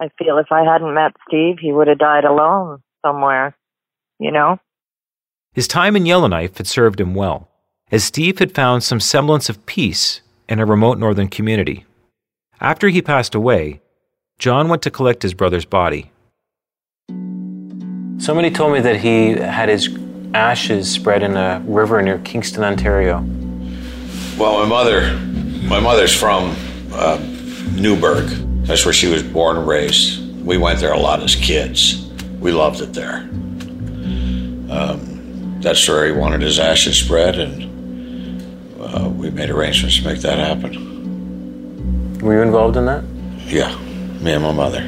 I 0.00 0.08
feel 0.18 0.38
if 0.38 0.50
I 0.50 0.64
hadn't 0.64 0.94
met 0.94 1.12
Steve, 1.28 1.58
he 1.60 1.72
would 1.72 1.88
have 1.88 1.98
died 1.98 2.24
alone 2.24 2.82
somewhere, 3.04 3.56
you 4.18 4.32
know? 4.32 4.58
His 5.52 5.68
time 5.68 5.96
in 5.96 6.04
Yellowknife 6.04 6.56
had 6.56 6.66
served 6.66 7.00
him 7.00 7.14
well, 7.14 7.48
as 7.92 8.04
Steve 8.04 8.38
had 8.38 8.54
found 8.54 8.82
some 8.82 9.00
semblance 9.00 9.48
of 9.48 9.64
peace 9.66 10.20
in 10.48 10.58
a 10.58 10.66
remote 10.66 10.98
northern 10.98 11.28
community. 11.28 11.84
After 12.60 12.88
he 12.88 13.00
passed 13.00 13.34
away, 13.34 13.80
John 14.38 14.68
went 14.68 14.82
to 14.82 14.90
collect 14.90 15.22
his 15.22 15.34
brother's 15.34 15.64
body. 15.64 16.10
Somebody 18.18 18.50
told 18.50 18.72
me 18.72 18.80
that 18.80 18.96
he 18.96 19.30
had 19.32 19.68
his 19.68 19.88
ashes 20.34 20.90
spread 20.90 21.22
in 21.22 21.36
a 21.36 21.62
river 21.64 22.02
near 22.02 22.18
Kingston, 22.18 22.64
Ontario. 22.64 23.18
Well, 24.38 24.58
my 24.60 24.66
mother, 24.66 25.16
my 25.68 25.78
mother's 25.78 26.14
from 26.14 26.54
uh, 26.92 27.18
Newburgh. 27.72 28.28
That's 28.66 28.84
where 28.84 28.94
she 28.94 29.06
was 29.08 29.22
born 29.22 29.56
and 29.56 29.66
raised. 29.66 30.20
We 30.44 30.58
went 30.58 30.80
there 30.80 30.92
a 30.92 30.98
lot 30.98 31.22
as 31.22 31.36
kids. 31.36 32.08
We 32.40 32.50
loved 32.52 32.80
it 32.80 32.92
there. 32.92 33.28
Um, 34.70 35.58
that's 35.60 35.86
where 35.88 36.06
he 36.06 36.12
wanted 36.12 36.42
his 36.42 36.58
ashes 36.58 36.98
spread, 36.98 37.38
and 37.38 38.80
uh, 38.80 39.08
we 39.08 39.30
made 39.30 39.50
arrangements 39.50 39.98
to 39.98 40.04
make 40.04 40.20
that 40.20 40.38
happen. 40.38 42.18
Were 42.20 42.34
you 42.34 42.42
involved 42.42 42.76
in 42.76 42.86
that? 42.86 43.04
Yeah, 43.46 43.78
me 44.24 44.32
and 44.32 44.42
my 44.42 44.52
mother. 44.52 44.82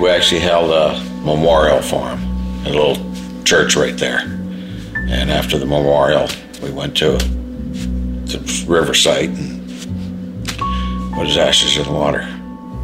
We 0.00 0.08
actually 0.08 0.40
held 0.40 0.70
a 0.70 1.02
memorial 1.24 1.82
for 1.82 2.08
him, 2.08 2.20
in 2.64 2.72
a 2.72 2.78
little 2.78 3.42
church 3.42 3.74
right 3.74 3.96
there. 3.98 4.20
And 5.08 5.28
after 5.28 5.58
the 5.58 5.66
memorial, 5.66 6.28
we 6.62 6.70
went 6.70 6.96
to 6.98 7.18
the 7.18 8.64
river 8.68 8.94
site 8.94 9.30
and 9.30 9.60
put 11.14 11.26
his 11.26 11.36
ashes 11.36 11.76
in 11.76 11.82
the 11.82 11.92
water. 11.92 12.22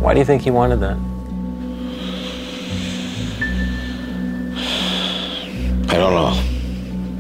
Why 0.01 0.13
do 0.13 0.19
you 0.19 0.27
think 0.27 0.43
he 0.43 0.51
wanted 0.51 0.81
that? 0.81 0.97
I 5.89 5.95
don't 5.95 6.15
know, 6.15 6.43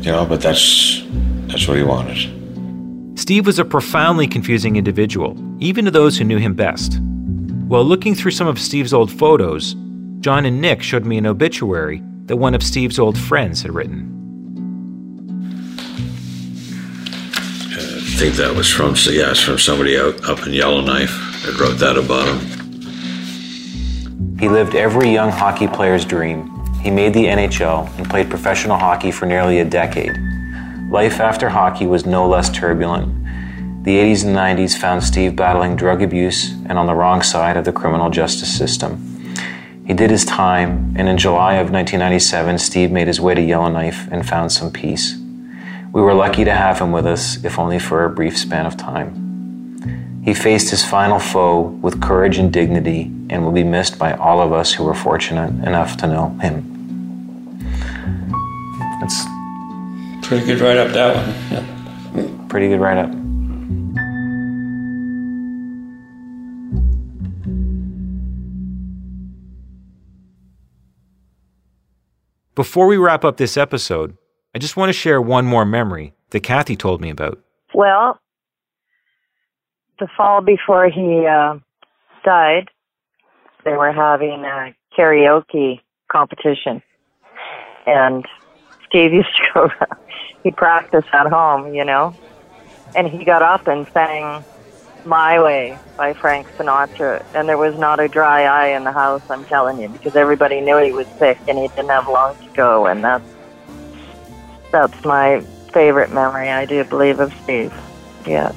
you 0.00 0.10
know, 0.10 0.26
but 0.26 0.40
that's 0.40 1.04
that's 1.46 1.68
what 1.68 1.76
he 1.76 1.84
wanted. 1.84 3.18
Steve 3.18 3.46
was 3.46 3.58
a 3.58 3.64
profoundly 3.64 4.26
confusing 4.26 4.74
individual, 4.76 5.36
even 5.60 5.84
to 5.84 5.90
those 5.90 6.18
who 6.18 6.24
knew 6.24 6.38
him 6.38 6.54
best. 6.54 7.00
While 7.68 7.84
looking 7.84 8.14
through 8.14 8.30
some 8.30 8.46
of 8.46 8.58
Steve's 8.58 8.94
old 8.94 9.12
photos, 9.12 9.76
John 10.20 10.46
and 10.46 10.58
Nick 10.58 10.82
showed 10.82 11.04
me 11.04 11.18
an 11.18 11.26
obituary 11.26 12.02
that 12.24 12.36
one 12.36 12.54
of 12.54 12.62
Steve's 12.62 12.98
old 12.98 13.18
friends 13.18 13.60
had 13.60 13.74
written. 13.74 14.14
I 17.76 18.16
think 18.18 18.36
that 18.36 18.54
was 18.56 18.72
from 18.72 18.94
yeah, 19.10 19.32
it's 19.32 19.42
from 19.42 19.58
somebody 19.58 19.98
out 19.98 20.26
up 20.26 20.46
in 20.46 20.54
Yellowknife 20.54 21.10
that 21.44 21.60
wrote 21.60 21.74
that 21.74 21.98
about 21.98 22.26
him. 22.26 22.40
He 24.38 24.48
lived 24.48 24.74
every 24.74 25.10
young 25.12 25.30
hockey 25.30 25.68
player's 25.68 26.06
dream. 26.06 26.50
He 26.80 26.90
made 26.90 27.12
the 27.12 27.26
NHL 27.26 27.94
and 27.98 28.08
played 28.08 28.30
professional 28.30 28.78
hockey 28.78 29.10
for 29.10 29.26
nearly 29.26 29.58
a 29.58 29.64
decade. 29.66 30.16
Life 30.90 31.20
after 31.20 31.50
hockey 31.50 31.86
was 31.86 32.06
no 32.06 32.26
less 32.26 32.48
turbulent. 32.48 33.27
The 33.82 33.96
80s 33.96 34.24
and 34.24 34.36
90s 34.36 34.76
found 34.76 35.02
Steve 35.02 35.36
battling 35.36 35.76
drug 35.76 36.02
abuse 36.02 36.52
and 36.66 36.78
on 36.78 36.86
the 36.86 36.94
wrong 36.94 37.22
side 37.22 37.56
of 37.56 37.64
the 37.64 37.72
criminal 37.72 38.10
justice 38.10 38.54
system. 38.54 39.04
He 39.86 39.94
did 39.94 40.10
his 40.10 40.24
time, 40.26 40.94
and 40.98 41.08
in 41.08 41.16
July 41.16 41.54
of 41.54 41.70
1997, 41.70 42.58
Steve 42.58 42.90
made 42.90 43.06
his 43.06 43.20
way 43.20 43.34
to 43.34 43.40
Yellowknife 43.40 44.06
and 44.12 44.28
found 44.28 44.52
some 44.52 44.70
peace. 44.70 45.16
We 45.92 46.02
were 46.02 46.12
lucky 46.12 46.44
to 46.44 46.52
have 46.52 46.78
him 46.80 46.92
with 46.92 47.06
us, 47.06 47.42
if 47.42 47.58
only 47.58 47.78
for 47.78 48.04
a 48.04 48.10
brief 48.10 48.36
span 48.36 48.66
of 48.66 48.76
time. 48.76 50.22
He 50.24 50.34
faced 50.34 50.68
his 50.70 50.84
final 50.84 51.18
foe 51.18 51.60
with 51.80 52.02
courage 52.02 52.36
and 52.36 52.52
dignity 52.52 53.10
and 53.30 53.44
will 53.44 53.52
be 53.52 53.64
missed 53.64 53.98
by 53.98 54.12
all 54.12 54.42
of 54.42 54.52
us 54.52 54.74
who 54.74 54.84
were 54.84 54.94
fortunate 54.94 55.48
enough 55.66 55.96
to 55.98 56.06
know 56.06 56.28
him. 56.42 56.74
That's 59.00 59.24
Pretty 60.28 60.44
good 60.44 60.60
write 60.60 60.76
up 60.76 60.92
that 60.92 61.16
one. 61.16 61.34
Yeah. 61.50 62.46
pretty 62.48 62.68
good 62.68 62.80
write 62.80 62.98
up. 62.98 63.17
Before 72.58 72.88
we 72.88 72.96
wrap 72.96 73.24
up 73.24 73.36
this 73.36 73.56
episode, 73.56 74.16
I 74.52 74.58
just 74.58 74.76
want 74.76 74.88
to 74.88 74.92
share 74.92 75.22
one 75.22 75.46
more 75.46 75.64
memory 75.64 76.14
that 76.30 76.40
Kathy 76.40 76.74
told 76.74 77.00
me 77.00 77.08
about. 77.08 77.38
Well, 77.72 78.18
the 80.00 80.08
fall 80.16 80.40
before 80.40 80.88
he 80.88 81.24
uh, 81.24 81.60
died, 82.24 82.68
they 83.64 83.74
were 83.74 83.92
having 83.92 84.42
a 84.44 84.74
karaoke 84.98 85.78
competition, 86.10 86.82
and 87.86 88.26
Steve 88.88 89.12
used 89.20 89.28
to 89.36 89.42
go. 89.54 89.70
he 90.42 90.50
practiced 90.50 91.06
at 91.12 91.28
home, 91.28 91.72
you 91.72 91.84
know, 91.84 92.12
and 92.96 93.06
he 93.06 93.24
got 93.24 93.40
up 93.40 93.68
and 93.68 93.86
sang 93.92 94.44
"My 95.08 95.42
Way" 95.42 95.78
by 95.96 96.12
Frank 96.12 96.46
Sinatra, 96.58 97.24
and 97.34 97.48
there 97.48 97.56
was 97.56 97.78
not 97.78 97.98
a 97.98 98.08
dry 98.08 98.42
eye 98.42 98.76
in 98.76 98.84
the 98.84 98.92
house. 98.92 99.22
I'm 99.30 99.42
telling 99.46 99.80
you, 99.80 99.88
because 99.88 100.14
everybody 100.14 100.60
knew 100.60 100.76
he 100.76 100.92
was 100.92 101.06
sick 101.18 101.38
and 101.48 101.56
he 101.56 101.68
didn't 101.68 101.88
have 101.88 102.06
long 102.08 102.36
to 102.36 102.48
go, 102.52 102.84
and 102.84 103.02
that's 103.02 103.24
that's 104.70 105.04
my 105.06 105.40
favorite 105.72 106.12
memory. 106.12 106.50
I 106.50 106.66
do 106.66 106.84
believe 106.84 107.20
of 107.20 107.32
Steve. 107.42 107.72
Yes. 108.26 108.54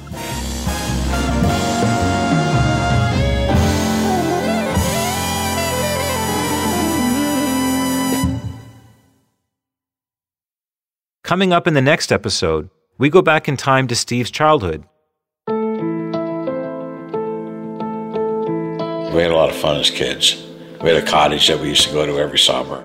Coming 11.24 11.54
up 11.54 11.66
in 11.66 11.72
the 11.72 11.80
next 11.80 12.12
episode, 12.12 12.68
we 12.98 13.08
go 13.08 13.22
back 13.22 13.48
in 13.48 13.56
time 13.56 13.88
to 13.88 13.96
Steve's 13.96 14.30
childhood. 14.30 14.84
We 19.12 19.20
had 19.20 19.30
a 19.30 19.36
lot 19.36 19.50
of 19.50 19.56
fun 19.56 19.78
as 19.78 19.90
kids. 19.90 20.42
We 20.80 20.88
had 20.88 21.02
a 21.02 21.06
cottage 21.06 21.46
that 21.48 21.60
we 21.60 21.68
used 21.68 21.86
to 21.86 21.92
go 21.92 22.06
to 22.06 22.18
every 22.18 22.38
summer. 22.38 22.82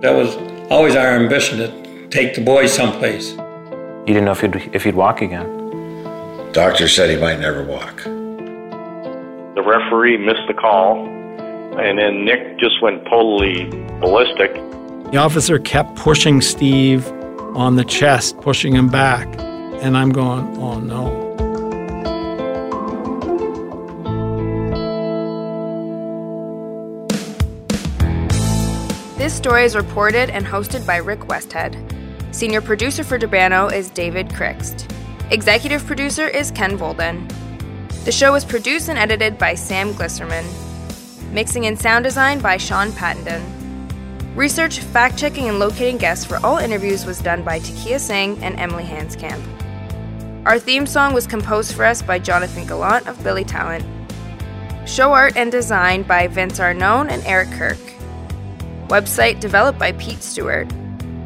That 0.00 0.10
was 0.16 0.36
always 0.68 0.96
our 0.96 1.12
ambition 1.12 1.58
to 1.58 2.08
take 2.08 2.34
the 2.34 2.40
boys 2.40 2.72
someplace. 2.72 3.30
You 3.30 4.14
didn't 4.14 4.24
know 4.24 4.32
if 4.32 4.40
he'd, 4.40 4.74
if 4.74 4.82
he'd 4.82 4.96
walk 4.96 5.22
again. 5.22 5.46
Doctor 6.52 6.88
said 6.88 7.08
he 7.08 7.16
might 7.16 7.38
never 7.38 7.62
walk. 7.62 8.02
The 9.54 9.62
referee 9.64 10.16
missed 10.16 10.48
the 10.48 10.54
call, 10.54 11.06
and 11.78 11.98
then 12.00 12.24
Nick 12.24 12.58
just 12.58 12.82
went 12.82 13.04
totally 13.04 13.70
ballistic. 14.00 14.52
The 15.12 15.18
officer 15.18 15.60
kept 15.60 15.94
pushing 15.94 16.40
Steve 16.40 17.06
on 17.54 17.76
the 17.76 17.84
chest, 17.84 18.40
pushing 18.40 18.74
him 18.74 18.88
back. 18.88 19.28
And 19.82 19.96
I'm 19.96 20.10
going, 20.10 20.56
oh 20.58 20.80
no. 20.80 21.29
This 29.30 29.36
story 29.36 29.62
is 29.62 29.76
reported 29.76 30.28
and 30.30 30.44
hosted 30.44 30.84
by 30.84 30.96
Rick 30.96 31.20
Westhead. 31.20 32.34
Senior 32.34 32.60
producer 32.60 33.04
for 33.04 33.16
Durbano 33.16 33.72
is 33.72 33.88
David 33.88 34.28
Krixt. 34.28 34.92
Executive 35.30 35.86
producer 35.86 36.26
is 36.26 36.50
Ken 36.50 36.76
Volden. 36.76 37.32
The 38.04 38.10
show 38.10 38.32
was 38.32 38.44
produced 38.44 38.88
and 38.88 38.98
edited 38.98 39.38
by 39.38 39.54
Sam 39.54 39.94
Glisserman. 39.94 40.44
Mixing 41.30 41.66
and 41.66 41.78
sound 41.78 42.02
design 42.02 42.40
by 42.40 42.56
Sean 42.56 42.90
Pattenden. 42.90 43.40
Research, 44.34 44.80
fact 44.80 45.16
checking, 45.16 45.48
and 45.48 45.60
locating 45.60 45.96
guests 45.96 46.24
for 46.24 46.44
all 46.44 46.58
interviews 46.58 47.06
was 47.06 47.20
done 47.20 47.44
by 47.44 47.60
Takia 47.60 48.00
Singh 48.00 48.42
and 48.42 48.58
Emily 48.58 48.84
Hanscamp. 48.84 49.40
Our 50.44 50.58
theme 50.58 50.86
song 50.86 51.14
was 51.14 51.28
composed 51.28 51.74
for 51.74 51.84
us 51.84 52.02
by 52.02 52.18
Jonathan 52.18 52.66
Gallant 52.66 53.06
of 53.06 53.22
Billy 53.22 53.44
Talent. 53.44 53.86
Show 54.88 55.12
art 55.12 55.36
and 55.36 55.52
design 55.52 56.02
by 56.02 56.26
Vince 56.26 56.58
Arnone 56.58 57.12
and 57.12 57.24
Eric 57.24 57.52
Kirk. 57.52 57.78
Website 58.90 59.38
developed 59.38 59.78
by 59.78 59.92
Pete 59.92 60.20
Stewart. 60.20 60.68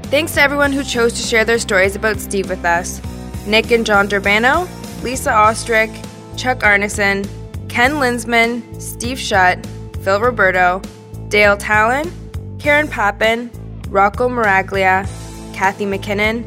Thanks 0.04 0.34
to 0.34 0.42
everyone 0.42 0.70
who 0.70 0.84
chose 0.84 1.14
to 1.14 1.22
share 1.22 1.46
their 1.46 1.58
stories 1.58 1.96
about 1.96 2.20
Steve 2.20 2.50
with 2.50 2.62
us 2.62 3.00
Nick 3.46 3.70
and 3.70 3.86
John 3.86 4.06
Durbano, 4.06 4.68
Lisa 5.02 5.30
Ostrick, 5.30 5.90
Chuck 6.36 6.58
Arnason, 6.58 7.26
Ken 7.70 7.92
Linseman, 7.92 8.78
Steve 8.78 9.18
Shutt, 9.18 9.66
Phil 10.02 10.20
Roberto, 10.20 10.82
Dale 11.28 11.56
Tallon, 11.56 12.12
Karen 12.58 12.86
Pappen, 12.86 13.50
Rocco 13.88 14.28
Maraglia, 14.28 15.06
Kathy 15.54 15.86
McKinnon, 15.86 16.44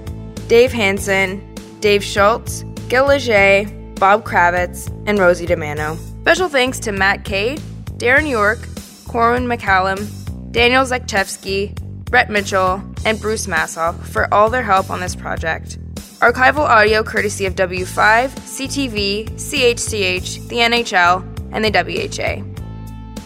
Dave 0.47 0.71
Hanson, 0.71 1.55
Dave 1.79 2.03
Schultz, 2.03 2.63
Gil 2.89 3.07
Leger, 3.07 3.65
Bob 3.95 4.23
Kravitz, 4.23 4.87
and 5.07 5.17
Rosie 5.17 5.47
DeMano. 5.47 5.97
Special 6.21 6.47
thanks 6.47 6.79
to 6.81 6.91
Matt 6.91 7.25
Cade, 7.25 7.59
Darren 7.97 8.29
York, 8.29 8.59
Corwin 9.07 9.47
McCallum, 9.47 10.16
Daniel 10.51 10.83
Zakchevsky, 10.83 11.75
Brett 12.05 12.29
Mitchell, 12.29 12.81
and 13.05 13.19
Bruce 13.19 13.47
Massoff 13.47 14.01
for 14.03 14.33
all 14.33 14.49
their 14.49 14.63
help 14.63 14.89
on 14.89 14.99
this 14.99 15.15
project. 15.15 15.77
Archival 16.19 16.59
audio 16.59 17.03
courtesy 17.03 17.45
of 17.45 17.55
W5, 17.55 18.29
CTV, 18.29 19.29
CHCH, 19.31 20.47
the 20.47 20.57
NHL, 20.57 21.23
and 21.51 21.63
the 21.63 21.71
WHA. 21.71 22.43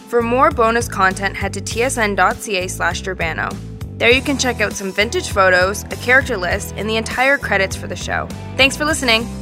For 0.09 0.21
more 0.21 0.51
bonus 0.51 0.89
content, 0.89 1.37
head 1.37 1.53
to 1.53 1.61
tsn.ca 1.61 2.67
slash 2.67 3.01
Durbano. 3.01 3.49
There 3.97 4.11
you 4.11 4.21
can 4.21 4.37
check 4.37 4.59
out 4.59 4.73
some 4.73 4.91
vintage 4.91 5.29
photos, 5.29 5.83
a 5.83 5.95
character 5.97 6.35
list, 6.35 6.73
and 6.75 6.89
the 6.89 6.97
entire 6.97 7.37
credits 7.37 7.75
for 7.75 7.87
the 7.87 7.95
show. 7.95 8.27
Thanks 8.57 8.75
for 8.75 8.83
listening! 8.83 9.40